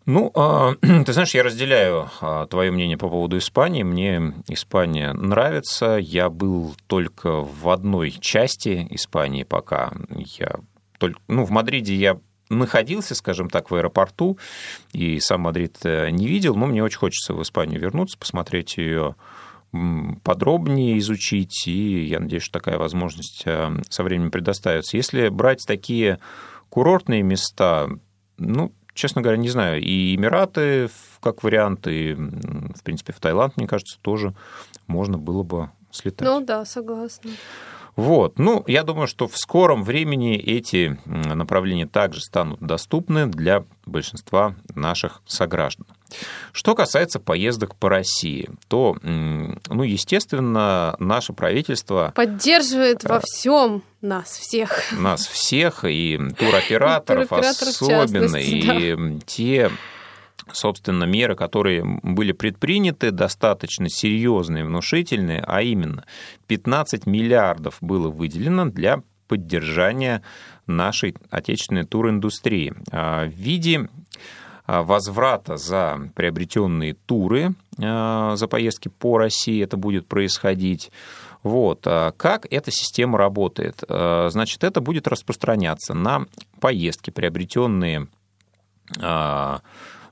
[0.07, 3.83] Ну, а, ты знаешь, я разделяю а, твое мнение по поводу Испании.
[3.83, 5.97] Мне Испания нравится.
[5.97, 9.91] Я был только в одной части Испании пока.
[10.09, 10.61] Я
[10.97, 14.39] только, ну, в Мадриде я находился, скажем так, в аэропорту,
[14.93, 19.15] и сам Мадрид э, не видел, но мне очень хочется в Испанию вернуться, посмотреть ее
[20.23, 24.95] подробнее изучить, и я надеюсь, что такая возможность э, со временем предоставится.
[24.95, 26.19] Если брать такие
[26.69, 27.89] курортные места,
[28.37, 29.81] ну, честно говоря, не знаю.
[29.81, 30.89] И Эмираты
[31.21, 34.33] как вариант, и, в принципе, в Таиланд, мне кажется, тоже
[34.88, 36.27] можно было бы слетать.
[36.27, 37.31] Ну да, согласна.
[37.97, 38.38] Вот.
[38.38, 45.23] Ну, я думаю, что в скором времени эти направления также станут доступны для большинства наших
[45.25, 45.88] сограждан.
[46.51, 52.13] Что касается поездок по России, то, ну, естественно, наше правительство...
[52.15, 54.93] Поддерживает во всем нас всех.
[54.93, 59.71] Нас всех, и туроператоров, особенно, и те
[60.51, 66.05] собственно, меры, которые были предприняты, достаточно серьезные, внушительные, а именно
[66.47, 70.21] 15 миллиардов было выделено для поддержания
[70.65, 73.89] нашей отечественной туриндустрии а, в виде
[74.65, 80.91] а, возврата за приобретенные туры а, за поездки по России это будет происходить.
[81.43, 81.83] Вот.
[81.83, 83.81] Как эта система работает?
[83.88, 86.25] Значит, это будет распространяться на
[86.60, 88.07] поездки, приобретенные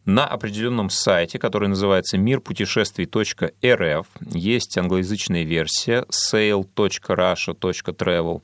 [0.05, 4.07] на определенном сайте, который называется мирпутешествий.рф.
[4.31, 8.41] Есть англоязычная версия sail.russia.travel.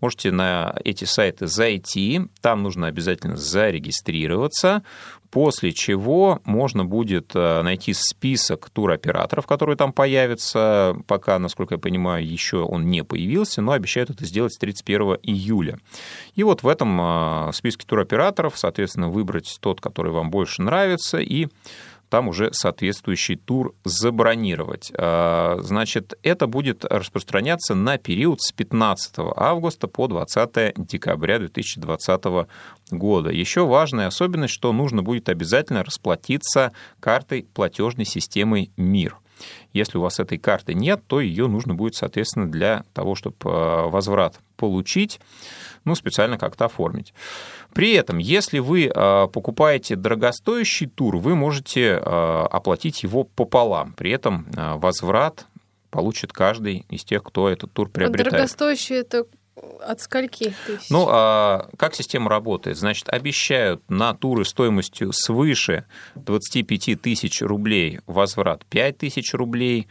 [0.00, 4.82] Можете на эти сайты зайти, там нужно обязательно зарегистрироваться,
[5.34, 10.96] после чего можно будет э, найти список туроператоров, которые там появятся.
[11.08, 15.80] Пока, насколько я понимаю, еще он не появился, но обещают это сделать с 31 июля.
[16.36, 21.48] И вот в этом э, списке туроператоров, соответственно, выбрать тот, который вам больше нравится, и
[22.14, 24.92] там уже соответствующий тур забронировать.
[24.96, 32.24] А, значит, это будет распространяться на период с 15 августа по 20 декабря 2020
[32.92, 33.30] года.
[33.30, 39.18] Еще важная особенность, что нужно будет обязательно расплатиться картой платежной системы МИР.
[39.72, 43.88] Если у вас этой карты нет, то ее нужно будет, соответственно, для того, чтобы а,
[43.88, 45.20] возврат получить,
[45.84, 47.12] ну, специально как-то оформить.
[47.74, 53.92] При этом, если вы а, покупаете дорогостоящий тур, вы можете а, оплатить его пополам.
[53.94, 55.46] При этом а, возврат
[55.90, 58.30] получит каждый из тех, кто этот тур приобретает.
[58.32, 59.26] Дорогостоящий это
[59.84, 60.90] от скольки тысяч?
[60.90, 62.76] Ну, а как система работает?
[62.76, 65.84] Значит, обещают на туры стоимостью свыше
[66.16, 69.86] 25 тысяч рублей возврат 5 тысяч рублей,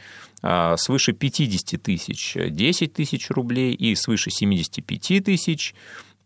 [0.76, 5.74] свыше 50 тысяч 10 тысяч рублей и свыше 75 тысяч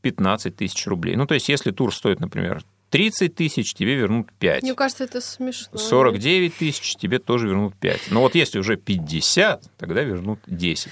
[0.02, 1.16] 15 тысяч рублей.
[1.16, 4.64] Ну, то есть, если тур стоит, например, 30 тысяч, тебе вернут 5.
[4.64, 5.78] Мне кажется, это смешно.
[5.78, 8.12] 49 тысяч, тебе тоже вернут 5.
[8.12, 10.92] Но вот если уже 50, тогда вернут 10.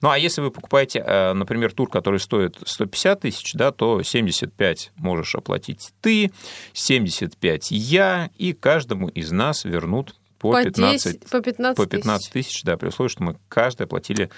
[0.00, 4.92] Ну, а если вы покупаете, э, например, тур, который стоит 150 тысяч, да, то 75
[4.96, 6.30] можешь оплатить ты,
[6.72, 12.32] 75 я, и каждому из нас вернут по, по 15, 10, по 15, по 15
[12.32, 14.30] тысяч, да, при условии, что мы каждый оплатили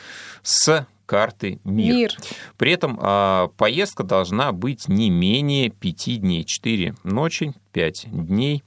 [0.42, 1.92] с карты МИР.
[1.92, 2.10] МИР.
[2.56, 8.62] При этом а, поездка должна быть не менее 5 дней, 4 ночи, 5 дней.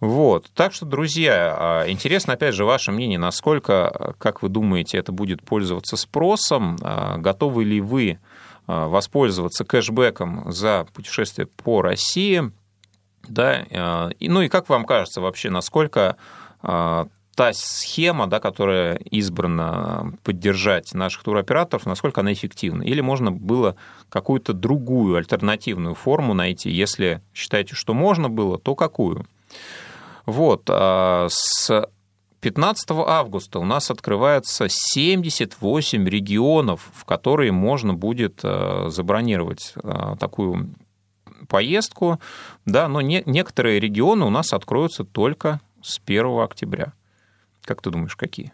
[0.00, 0.50] Вот.
[0.52, 5.44] Так что, друзья, а, интересно, опять же, ваше мнение, насколько, как вы думаете, это будет
[5.44, 8.18] пользоваться спросом, а, готовы ли вы
[8.66, 12.50] воспользоваться кэшбэком за путешествие по России,
[13.28, 16.16] да, ну и как вам кажется вообще, насколько
[17.34, 22.82] та схема, да, которая избрана поддержать наших туроператоров, насколько она эффективна?
[22.82, 23.76] Или можно было
[24.08, 26.70] какую-то другую альтернативную форму найти?
[26.70, 29.26] Если считаете, что можно было, то какую?
[30.26, 30.62] Вот.
[30.68, 31.88] А, с
[32.40, 40.74] 15 августа у нас открывается 78 регионов, в которые можно будет э, забронировать э, такую
[41.48, 42.20] поездку,
[42.66, 46.92] да, но не, некоторые регионы у нас откроются только с 1 октября.
[47.64, 48.52] Как ты думаешь, какие?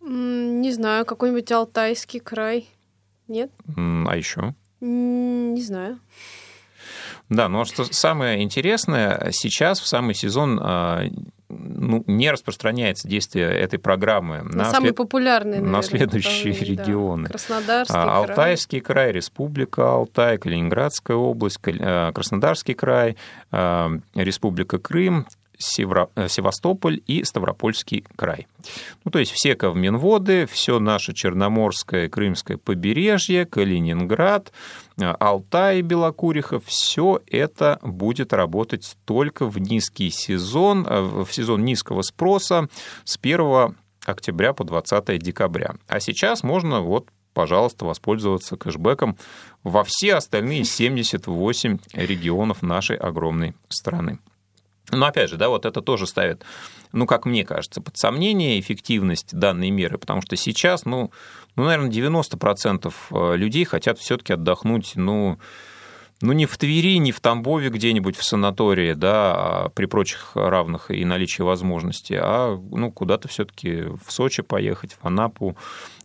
[0.00, 2.68] Не знаю, какой-нибудь Алтайский край.
[3.26, 3.50] Нет?
[3.76, 4.54] А еще?
[4.80, 5.98] Не знаю.
[7.30, 11.04] Да, но что самое интересное, сейчас в самый сезон а,
[11.48, 14.96] ну, не распространяется действие этой программы на, на самые след...
[14.96, 17.24] популярные, наверное, на следующие регионы.
[17.24, 17.30] Да.
[17.30, 23.16] Краснодарский а, Алтайский край, Республика Алтай, Калининградская область, а, Краснодарский край,
[23.50, 28.46] а, Республика Крым, Э, Севастополь и Ставропольский край.
[29.04, 34.52] Ну, то есть все ковминводы, все наше Черноморское, Крымское побережье, Калининград,
[35.00, 42.02] э, Алтай, Белокурихов, все это будет работать только в низкий сезон, э, в сезон низкого
[42.02, 42.68] спроса
[43.04, 45.74] с 1 октября по 20 декабря.
[45.88, 49.16] А сейчас можно вот пожалуйста, воспользоваться кэшбэком
[49.64, 54.20] во все остальные 78 регионов нашей огромной страны.
[54.94, 56.44] Но опять же, да, вот это тоже ставит,
[56.92, 61.10] ну, как мне кажется, под сомнение эффективность данной меры, потому что сейчас, ну,
[61.56, 65.38] ну наверное, 90% э, людей хотят все-таки отдохнуть, ну,
[66.20, 70.90] ну, не в Твери, не в Тамбове где-нибудь в санатории, да, а при прочих равных
[70.90, 75.56] и наличии возможностей, а ну, куда-то все-таки в Сочи поехать, в Анапу,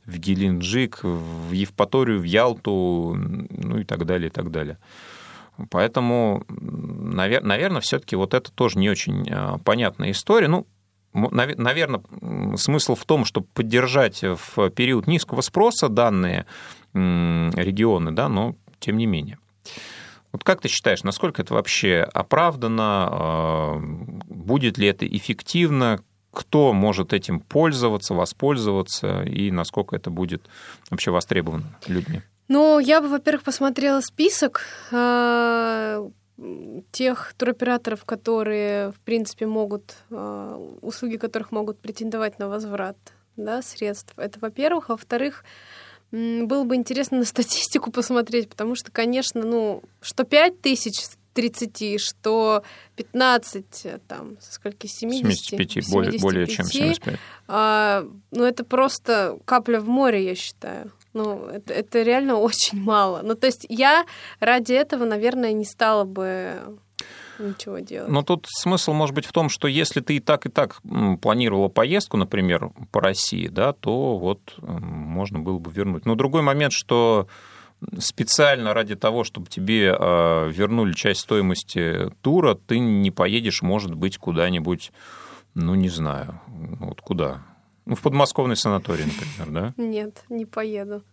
[0.06, 4.78] в Геленджик, в Евпаторию, в Ялту, ну и так далее, и так далее.
[5.70, 10.48] Поэтому, наверное, все-таки вот это тоже не очень а, понятная история.
[10.48, 10.68] Ну,
[11.14, 12.02] наверное,
[12.56, 16.46] смысл в том, чтобы поддержать в период низкого спроса данные
[16.94, 19.38] регионы, да, но тем не менее.
[20.32, 26.00] Вот как ты считаешь, насколько это вообще оправдано, а, будет ли это эффективно,
[26.32, 30.48] кто может этим пользоваться, воспользоваться и насколько это будет
[30.92, 32.22] вообще востребовано людьми?
[32.50, 36.10] Ну, я бы, во-первых, посмотрела список э,
[36.92, 42.98] тех туроператоров, которые, в принципе, могут, э, услуги которых могут претендовать на возврат
[43.38, 44.14] да, средств.
[44.18, 44.90] Это, во-первых.
[44.90, 45.44] Во-вторых,
[46.12, 52.64] было бы интересно на статистику посмотреть, потому что, конечно, ну, что 5 тысяч 30, что
[52.96, 53.66] 15,
[54.08, 55.40] там, со скольки, 70?
[55.40, 57.20] 75, 75 более, более чем 75.
[57.48, 60.92] А, ну, это просто капля в море, я считаю.
[61.14, 63.22] Ну, это, это реально очень мало.
[63.24, 64.06] Ну, то есть я
[64.40, 66.80] ради этого, наверное, не стала бы
[67.40, 68.12] ничего делать.
[68.12, 70.82] Но тут смысл может быть в том, что если ты и так, и так
[71.22, 76.06] планировала поездку, например, по России, да, то вот можно было бы вернуть.
[76.06, 77.28] Но другой момент, что
[77.98, 84.18] специально ради того, чтобы тебе а, вернули часть стоимости тура, ты не поедешь, может быть,
[84.18, 84.92] куда-нибудь,
[85.54, 87.42] ну, не знаю, вот куда,
[87.90, 89.84] ну, в подмосковный санаторий, например, да?
[89.84, 91.04] Нет, не поеду.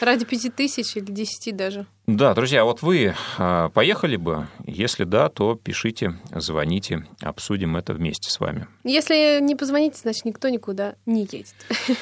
[0.00, 1.86] Ради пяти тысяч или десяти даже.
[2.06, 4.48] Да, друзья, вот вы а, поехали бы?
[4.64, 8.66] Если да, то пишите, звоните, обсудим это вместе с вами.
[8.84, 11.54] Если не позвоните, значит, никто никуда не едет.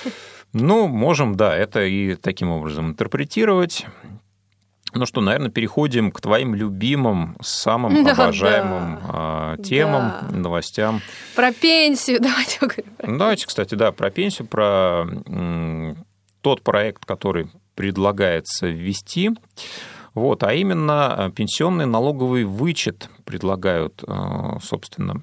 [0.57, 3.87] Ну, можем, да, это и таким образом интерпретировать.
[4.95, 9.57] Ну что, наверное, переходим к твоим любимым, самым да, обожаемым да.
[9.63, 10.37] темам, да.
[10.37, 11.01] новостям.
[11.35, 12.93] Про пенсию давайте поговорим.
[13.03, 15.07] Ну, давайте, кстати, да, про пенсию, про
[16.43, 19.31] тот проект, который предлагается ввести.
[20.15, 25.23] Вот, а именно пенсионный налоговый вычет предлагают, э, собственно,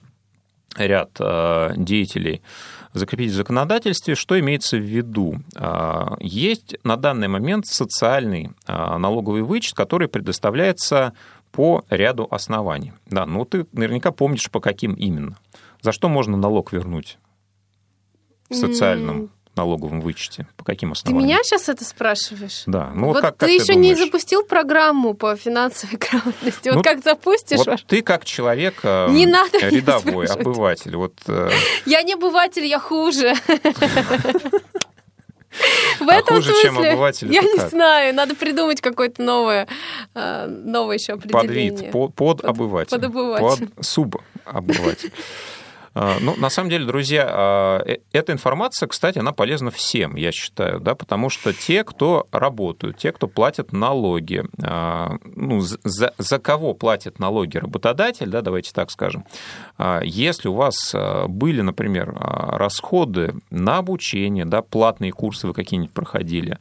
[0.75, 2.41] ряд э, деятелей
[2.93, 5.35] закрепить в законодательстве, что имеется в виду.
[5.55, 11.13] А, есть на данный момент социальный а, налоговый вычет, который предоставляется
[11.51, 12.93] по ряду оснований.
[13.07, 15.37] Да, ну ты наверняка помнишь, по каким именно.
[15.81, 17.17] За что можно налог вернуть
[18.49, 19.31] в социальном
[19.61, 20.47] налоговом вычете?
[20.57, 21.21] По каким основаниям?
[21.21, 22.63] Ты меня сейчас это спрашиваешь?
[22.65, 22.91] Да.
[22.93, 23.97] Ну, вот, вот как, как ты, ты еще думаешь?
[23.97, 26.69] не запустил программу по финансовой грамотности.
[26.69, 27.59] Вот ну, как запустишь?
[27.59, 30.95] Вот ты как человек э, не надо рядовой обыватель.
[30.95, 31.49] Вот, э...
[31.85, 33.33] Я не обыватель, я хуже.
[35.99, 37.69] В а этом хуже, смысле, чем обыватель, я не как?
[37.69, 39.67] знаю, надо придумать какое-то новое,
[40.15, 41.71] э, новое еще определение.
[41.71, 42.89] Под вид, под, под обыватель.
[42.89, 43.67] Под обыватель.
[43.67, 45.11] Под субобыватель.
[45.93, 50.31] А, ну, на самом деле, друзья, а, э, эта информация, кстати, она полезна всем, я
[50.31, 56.39] считаю, да, потому что те, кто работают, те, кто платят налоги, а, ну, за, за
[56.39, 59.25] кого платят налоги работодатель, да, давайте так скажем,
[60.03, 60.95] если у вас
[61.27, 66.57] были, например, расходы на обучение, да, платные курсы вы какие-нибудь проходили,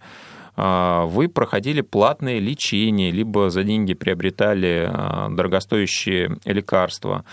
[0.62, 7.24] вы проходили платное лечение, либо за деньги приобретали а, дорогостоящие лекарства,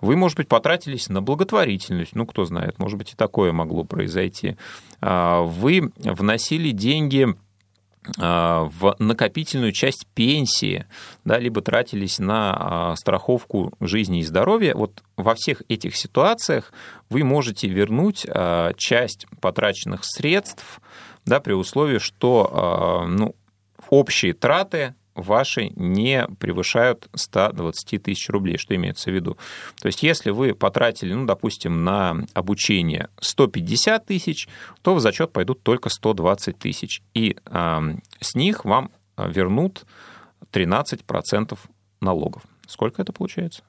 [0.00, 4.56] вы, может быть, потратились на благотворительность, ну, кто знает, может быть, и такое могло произойти.
[5.00, 7.34] Вы вносили деньги
[8.18, 10.84] в накопительную часть пенсии,
[11.24, 16.74] да, либо тратились на страховку жизни и здоровья, вот во всех этих ситуациях
[17.08, 18.26] вы можете вернуть
[18.76, 20.82] часть потраченных средств
[21.24, 23.34] да, при условии, что а, ну,
[23.90, 28.58] общие траты ваши не превышают 120 тысяч рублей.
[28.58, 29.36] Что имеется в виду?
[29.80, 34.48] То есть, если вы потратили, ну, допустим, на обучение 150 тысяч,
[34.82, 37.02] то в зачет пойдут только 120 тысяч.
[37.14, 37.80] И э,
[38.20, 39.84] с них вам вернут
[40.52, 41.58] 13%
[42.00, 42.42] налогов.
[42.66, 43.62] Сколько это получается?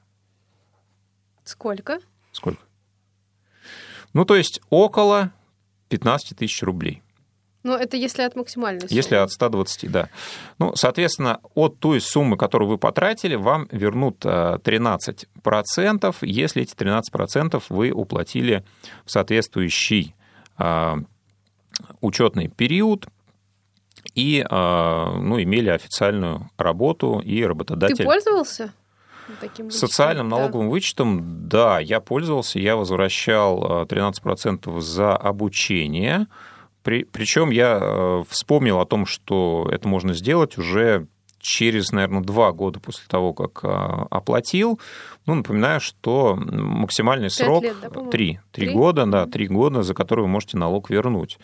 [1.44, 2.00] Сколько?
[2.32, 2.62] Сколько?
[4.12, 5.32] Ну, то есть около
[5.88, 7.02] 15 тысяч рублей.
[7.66, 8.94] Ну, это если от максимальной суммы.
[8.94, 10.08] Если от 120, да.
[10.60, 17.60] Ну, соответственно, от той суммы, которую вы потратили, вам вернут 13%, э, если эти 13%
[17.68, 18.64] вы уплатили
[19.04, 20.14] в соответствующий
[20.58, 20.94] э,
[22.00, 23.08] учетный период
[24.14, 27.96] и э, ну, имели официальную работу, и работодатель...
[27.96, 28.72] Ты пользовался?
[29.40, 30.70] Таким Социальным налоговым да.
[30.70, 36.28] вычетом, да, я пользовался, я возвращал 13% за обучение,
[36.86, 41.08] при, причем я э, вспомнил о том, что это можно сделать уже
[41.40, 44.78] через, наверное, два года после того, как э, оплатил.
[45.26, 50.26] Ну, напоминаю, что максимальный срок лет, да, три, три года, да, три года, за которые
[50.26, 51.40] вы можете налог вернуть.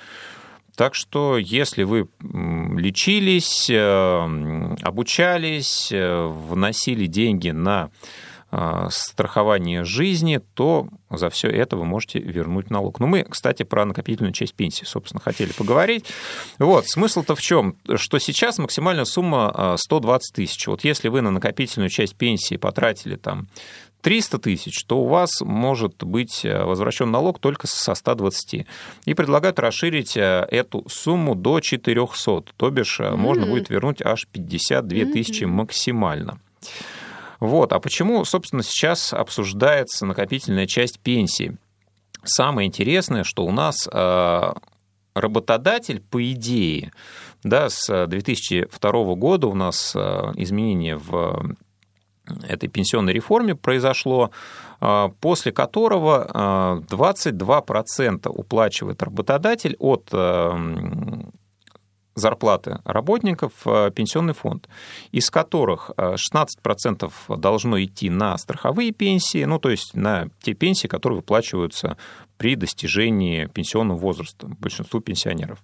[0.77, 7.91] Так что, если вы лечились, э, обучались, вносили деньги на
[8.91, 13.01] страхование жизни, то за все это вы можете вернуть налог.
[13.01, 16.07] Но ну, мы, кстати, про накопительную часть пенсии, собственно, хотели поговорить.
[16.59, 17.77] Вот, смысл-то в чем?
[17.95, 20.67] Что сейчас максимальная сумма 120 а, тысяч.
[20.67, 23.49] Вот если вы на накопительную часть пенсии потратили там
[24.03, 28.67] 300 тысяч, то у вас может быть а, возвращен налог только со 120.
[29.07, 33.17] И предлагают расширить эту сумму до 400, то бишь mm-hmm.
[33.17, 35.47] можно будет вернуть аж 52 тысячи mm-hmm.
[35.47, 36.39] максимально.
[37.43, 37.73] Вот.
[37.73, 41.57] А почему, собственно, сейчас обсуждается накопительная часть пенсии?
[42.23, 44.53] Самое интересное, что у нас э,
[45.13, 46.93] работодатель, по идее,
[47.43, 49.99] да, с 2002 года у нас э,
[50.37, 51.57] изменение в
[52.49, 54.31] этой пенсионной реформе произошло,
[54.81, 60.09] э, после которого 22% уплачивает работодатель от
[62.15, 64.69] зарплаты работников э, пенсионный фонд,
[65.13, 70.89] из которых 16% э, должно идти на страховые пенсии, ну, то есть на те пенсии,
[70.89, 71.97] которые выплачиваются
[72.37, 75.63] при достижении пенсионного возраста большинству пенсионеров.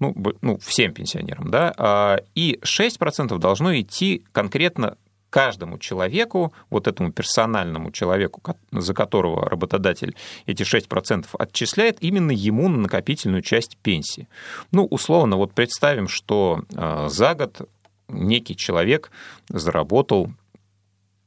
[0.00, 4.96] Ну, ну всем пенсионерам, да, а, и 6% должно идти конкретно
[5.30, 10.16] каждому человеку, вот этому персональному человеку, за которого работодатель
[10.46, 14.28] эти 6% отчисляет, именно ему на накопительную часть пенсии.
[14.72, 17.68] Ну, условно, вот представим, что а, за год
[18.08, 19.10] некий человек
[19.48, 20.32] заработал,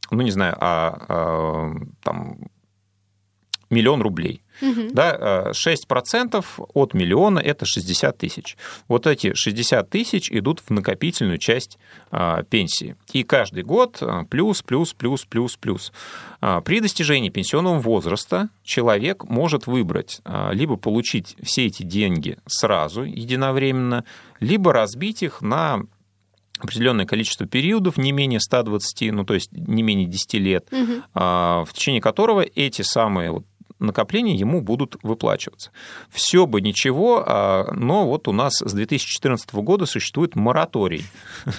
[0.09, 2.37] ну, не знаю, а, а там,
[3.69, 4.40] миллион рублей.
[4.61, 4.89] Угу.
[4.91, 8.57] Да, 6% э, от миллиона– это 60 тысяч.
[8.87, 11.77] Вот эти 60 тысяч идут в накопительную часть
[12.11, 12.95] а, пенсии.
[13.11, 15.91] И каждый год э, плюс, плюс, плюс, плюс, плюс.
[16.39, 23.03] А, при достижении пенсионного возраста человек может выбрать а, либо получить все эти деньги сразу,
[23.03, 24.05] единовременно,
[24.39, 25.81] либо разбить их на
[26.59, 31.01] определенное количество периодов, не менее 120, ну то есть не менее 10 лет, угу.
[31.15, 33.45] в течение которого эти самые вот
[33.81, 35.71] накопления ему будут выплачиваться.
[36.09, 41.05] Все бы ничего, а, но вот у нас с 2014 года существует мораторий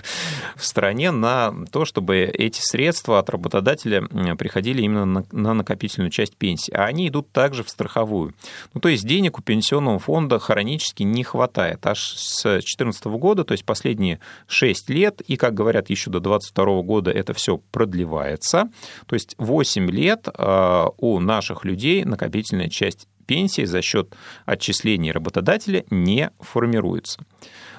[0.57, 4.03] в стране на то, чтобы эти средства от работодателя
[4.37, 6.73] приходили именно на накопительную часть пенсии.
[6.73, 8.35] А они идут также в страховую.
[8.75, 11.87] Ну, то есть денег у пенсионного фонда хронически не хватает.
[11.87, 16.83] Аж с 2014 года, то есть последние 6 лет, и, как говорят, еще до 2022
[16.83, 18.71] года это все продлевается.
[19.07, 24.15] То есть 8 лет а, у наших людей накопительная часть пенсии за счет
[24.47, 27.25] отчислений работодателя не формируется.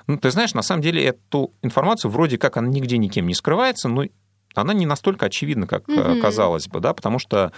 [0.07, 3.87] Ну, ты знаешь, на самом деле эту информацию вроде как она нигде никем не скрывается,
[3.87, 4.05] но
[4.55, 6.19] она не настолько очевидна, как угу.
[6.21, 7.51] казалось бы, да, потому что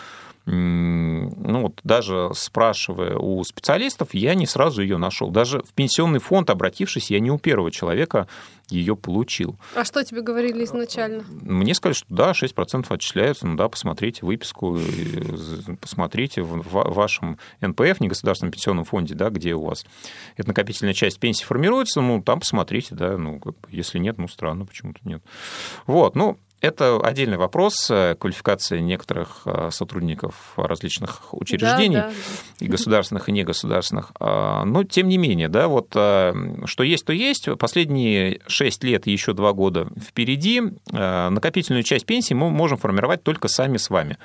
[0.48, 5.32] ну вот даже спрашивая у специалистов, я не сразу ее нашел.
[5.32, 8.28] Даже в пенсионный фонд, обратившись, я не у первого человека
[8.70, 9.58] ее получил.
[9.76, 11.24] А что тебе говорили изначально?
[11.30, 14.80] Мне сказали, что да, 6% отчисляются, ну да, посмотрите выписку,
[15.80, 19.86] посмотрите в вашем НПФ, негосударственном пенсионном фонде, да, где у вас
[20.38, 25.00] эта накопительная часть пенсии формируется, ну там посмотрите, да, ну если нет, ну странно, почему-то
[25.04, 25.24] нет.
[25.86, 32.66] Вот, ну это отдельный вопрос э, квалификации некоторых э, сотрудников различных учреждений, да, да.
[32.66, 34.12] и государственных, и негосударственных.
[34.20, 36.34] А, но, тем не менее, да, вот э,
[36.66, 37.48] что есть, то есть.
[37.60, 40.62] Последние 6 лет и еще 2 года впереди
[40.92, 44.18] накопительную часть пенсии мы можем формировать только сами с вами,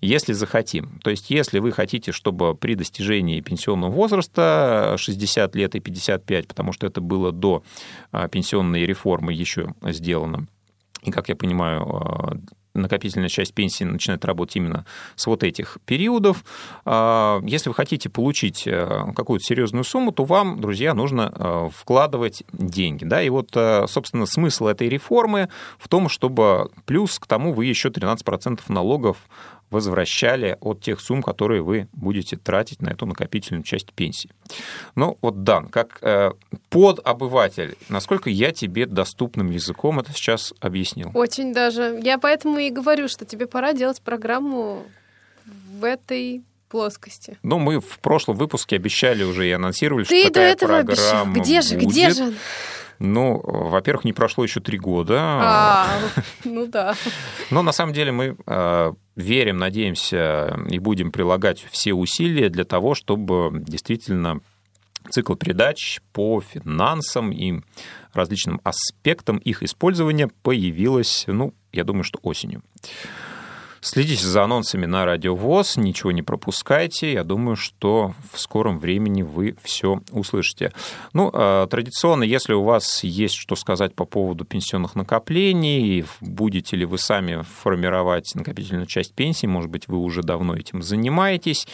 [0.00, 0.98] если захотим.
[1.02, 6.72] То есть, если вы хотите, чтобы при достижении пенсионного возраста 60 лет и 55, потому
[6.72, 7.62] что это было до
[8.30, 10.48] пенсионной реформы еще сделано,
[11.06, 12.36] и, как я понимаю, а,
[12.74, 14.84] накопительная часть пенсии начинает работать именно
[15.14, 16.44] с вот этих периодов.
[16.84, 22.42] А, если вы хотите получить э, какую-то серьезную сумму, то вам, друзья, нужно э, вкладывать
[22.52, 23.04] деньги.
[23.04, 23.22] Да?
[23.22, 25.48] И вот, э, собственно, смысл этой реформы
[25.78, 29.16] в том, чтобы плюс к тому вы еще 13% налогов
[29.70, 34.30] возвращали от тех сумм, которые вы будете тратить на эту накопительную часть пенсии.
[34.94, 36.32] Ну вот, Дан, как э,
[36.70, 41.10] подобыватель, насколько я тебе доступным языком это сейчас объяснил?
[41.14, 42.00] Очень даже.
[42.02, 44.84] Я поэтому и говорю, что тебе пора делать программу
[45.44, 47.38] в этой плоскости.
[47.42, 51.26] Ну, мы в прошлом выпуске обещали уже и анонсировали, Ты что такая программа обещал.
[51.26, 51.88] Где же, будет.
[51.88, 52.34] где же?
[52.98, 55.18] Ну, во-первых, не прошло еще три года.
[55.20, 55.98] А,
[56.44, 56.94] ну да.
[57.50, 62.94] Но на самом деле мы э, верим, надеемся и будем прилагать все усилия для того,
[62.94, 64.40] чтобы действительно
[65.10, 67.60] цикл передач по финансам и
[68.12, 72.62] различным аспектам их использования появилась, ну, я думаю, что осенью.
[73.86, 77.12] Следите за анонсами на Радио ВОЗ, ничего не пропускайте.
[77.12, 80.72] Я думаю, что в скором времени вы все услышите.
[81.12, 86.84] Ну, а, традиционно, если у вас есть что сказать по поводу пенсионных накоплений, будете ли
[86.84, 91.68] вы сами формировать накопительную часть пенсии, может быть, вы уже давно этим занимаетесь,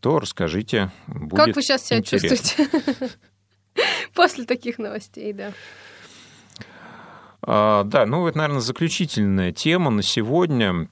[0.00, 0.90] то расскажите.
[1.06, 2.36] Будет как вы сейчас себя интересно.
[2.36, 3.12] чувствуете
[4.14, 5.52] после таких новостей, да?
[7.40, 10.90] А, да, ну это, наверное, заключительная тема на сегодня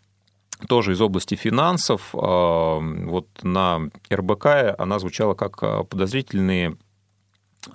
[0.68, 2.10] тоже из области финансов.
[2.14, 4.46] А, вот на РБК
[4.78, 6.76] она звучала как а, подозрительные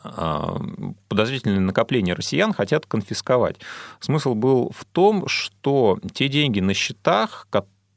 [0.03, 0.59] а,
[1.07, 3.57] подозрительные накопления россиян хотят конфисковать.
[3.99, 7.47] Смысл был в том, что те деньги на счетах,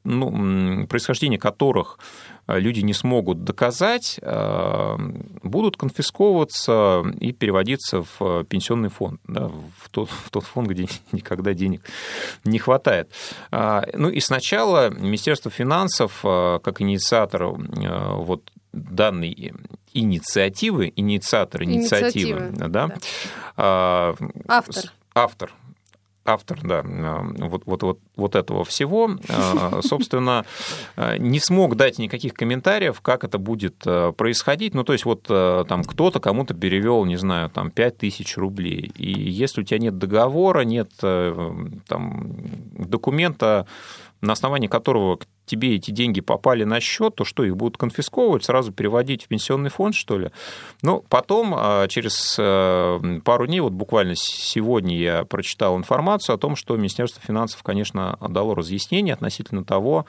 [0.03, 1.99] ну, происхождение которых
[2.47, 4.97] люди не смогут доказать, э,
[5.43, 11.53] будут конфисковываться и переводиться в пенсионный фонд, да, в, тот, в тот фонд, где никогда
[11.53, 11.81] денег
[12.43, 13.09] не хватает.
[13.51, 19.53] А, ну и сначала Министерство финансов, э, как инициатор вот данной
[19.93, 22.95] инициативы, инициатор инициативы, инициативы да, да.
[23.55, 24.15] А,
[24.47, 25.51] автор автор
[26.25, 30.45] автор да, э, вот, вот, вот, вот этого всего, э, собственно,
[30.95, 33.77] э, не смог дать никаких комментариев, как это будет
[34.17, 34.73] происходить.
[34.73, 38.91] Ну, то есть вот там кто-то кому-то перевел, не знаю, там 5 тысяч рублей.
[38.95, 41.81] И если у тебя нет договора, нет там,
[42.77, 43.67] документа,
[44.21, 48.71] на основании которого тебе эти деньги попали на счет, то что, их будут конфисковывать, сразу
[48.71, 50.31] переводить в пенсионный фонд, что ли?
[50.81, 56.55] Ну, потом, а, через э, пару дней, вот буквально сегодня я прочитал информацию о том,
[56.55, 60.05] что Министерство финансов, конечно, дало разъяснение относительно того,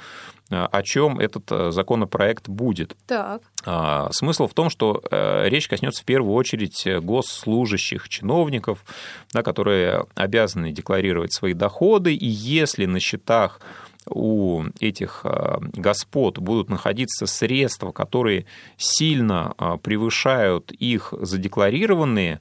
[0.51, 2.97] э, о чем этот э, законопроект будет.
[3.07, 3.43] Так.
[3.65, 8.85] А, смысл в том, что речь коснется в первую очередь госслужащих, чиновников,
[9.33, 13.61] да, которые обязаны декларировать свои доходы, и если на счетах
[14.09, 18.47] у этих а, господ будут находиться средства, которые
[18.77, 22.41] сильно а, превышают их задекларированные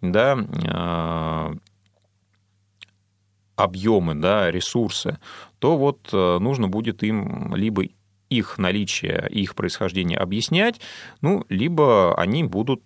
[0.00, 1.52] да, а,
[3.56, 5.18] объемы, да, ресурсы,
[5.60, 7.84] то вот нужно будет им либо
[8.28, 10.80] их наличие их происхождение объяснять,
[11.20, 12.82] ну, либо они будут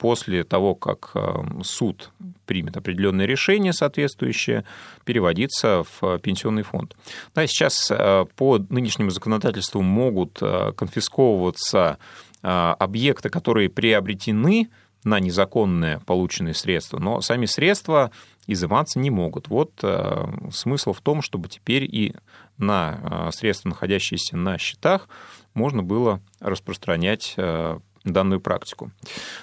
[0.00, 2.10] после того, как э, суд
[2.46, 4.64] примет определенное решение соответствующее,
[5.04, 6.96] переводиться в пенсионный фонд.
[7.34, 11.98] Да, сейчас э, по нынешнему законодательству могут э, конфисковываться
[12.42, 14.70] объекты, которые приобретены
[15.04, 18.12] на незаконные полученные средства, но сами средства
[18.46, 19.48] изыматься не могут.
[19.48, 19.72] Вот
[20.50, 22.14] смысл в том, чтобы теперь и
[22.56, 25.10] на средства, находящиеся на счетах,
[25.52, 27.36] можно было распространять
[28.04, 28.92] данную практику.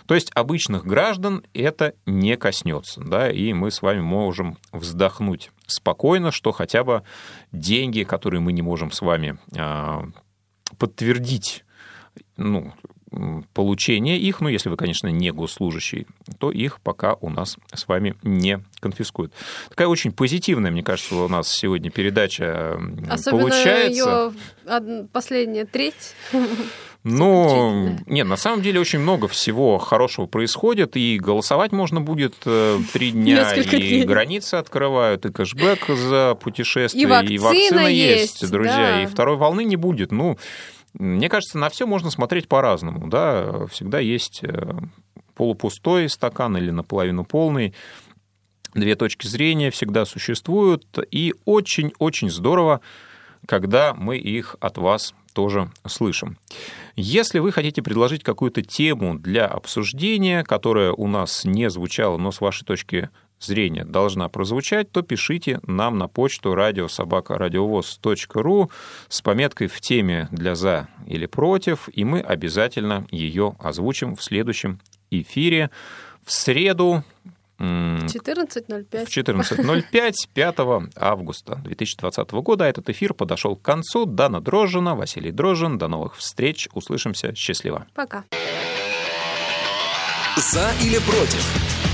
[0.05, 6.31] То есть обычных граждан это не коснется, да, и мы с вами можем вздохнуть спокойно,
[6.31, 7.03] что хотя бы
[7.51, 10.05] деньги, которые мы не можем с вами а,
[10.77, 11.65] подтвердить,
[12.35, 12.73] ну,
[13.53, 16.07] получения их, ну, если вы, конечно, не госслужащий,
[16.39, 19.33] то их пока у нас с вами не конфискуют.
[19.69, 22.79] Такая очень позитивная, мне кажется, у нас сегодня передача
[23.09, 24.33] Особенно получается.
[24.69, 26.13] Ее последняя треть.
[27.09, 32.79] Ну, нет, на самом деле очень много всего хорошего происходит, и голосовать можно будет э,
[32.91, 34.03] три дня, Несколько и дней.
[34.03, 39.03] границы открывают, и кэшбэк за путешествия, и вакцина, и вакцина есть, есть друзья, да.
[39.03, 40.11] и второй волны не будет.
[40.11, 40.37] Ну,
[40.99, 43.07] мне кажется, на все можно смотреть по-разному.
[43.07, 43.67] Да?
[43.67, 44.77] Всегда есть э,
[45.35, 47.73] полупустой стакан или наполовину полный.
[48.73, 52.81] Две точки зрения всегда существуют, и очень-очень здорово,
[53.45, 56.37] когда мы их от вас тоже слышим.
[56.95, 62.41] Если вы хотите предложить какую-то тему для обсуждения, которая у нас не звучала, но с
[62.41, 63.09] вашей точки
[63.39, 68.71] зрения должна прозвучать, то пишите нам на почту радиособакарадиовоз.ру
[69.09, 74.79] с пометкой в теме для «за» или «против», и мы обязательно ее озвучим в следующем
[75.11, 75.69] эфире
[76.25, 77.03] в среду
[77.59, 79.05] 14.05.
[79.05, 80.59] В 14.05 5
[80.95, 84.05] августа 2020 года этот эфир подошел к концу.
[84.05, 85.77] Дана Дрожжина, Василий Дрожжин.
[85.77, 86.67] До новых встреч.
[86.73, 87.33] Услышимся.
[87.33, 87.88] Счастливо.
[87.95, 88.25] Пока.
[90.38, 91.43] За или против?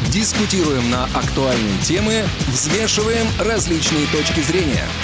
[0.10, 4.86] Дискутируем на актуальные темы, взвешиваем различные точки зрения–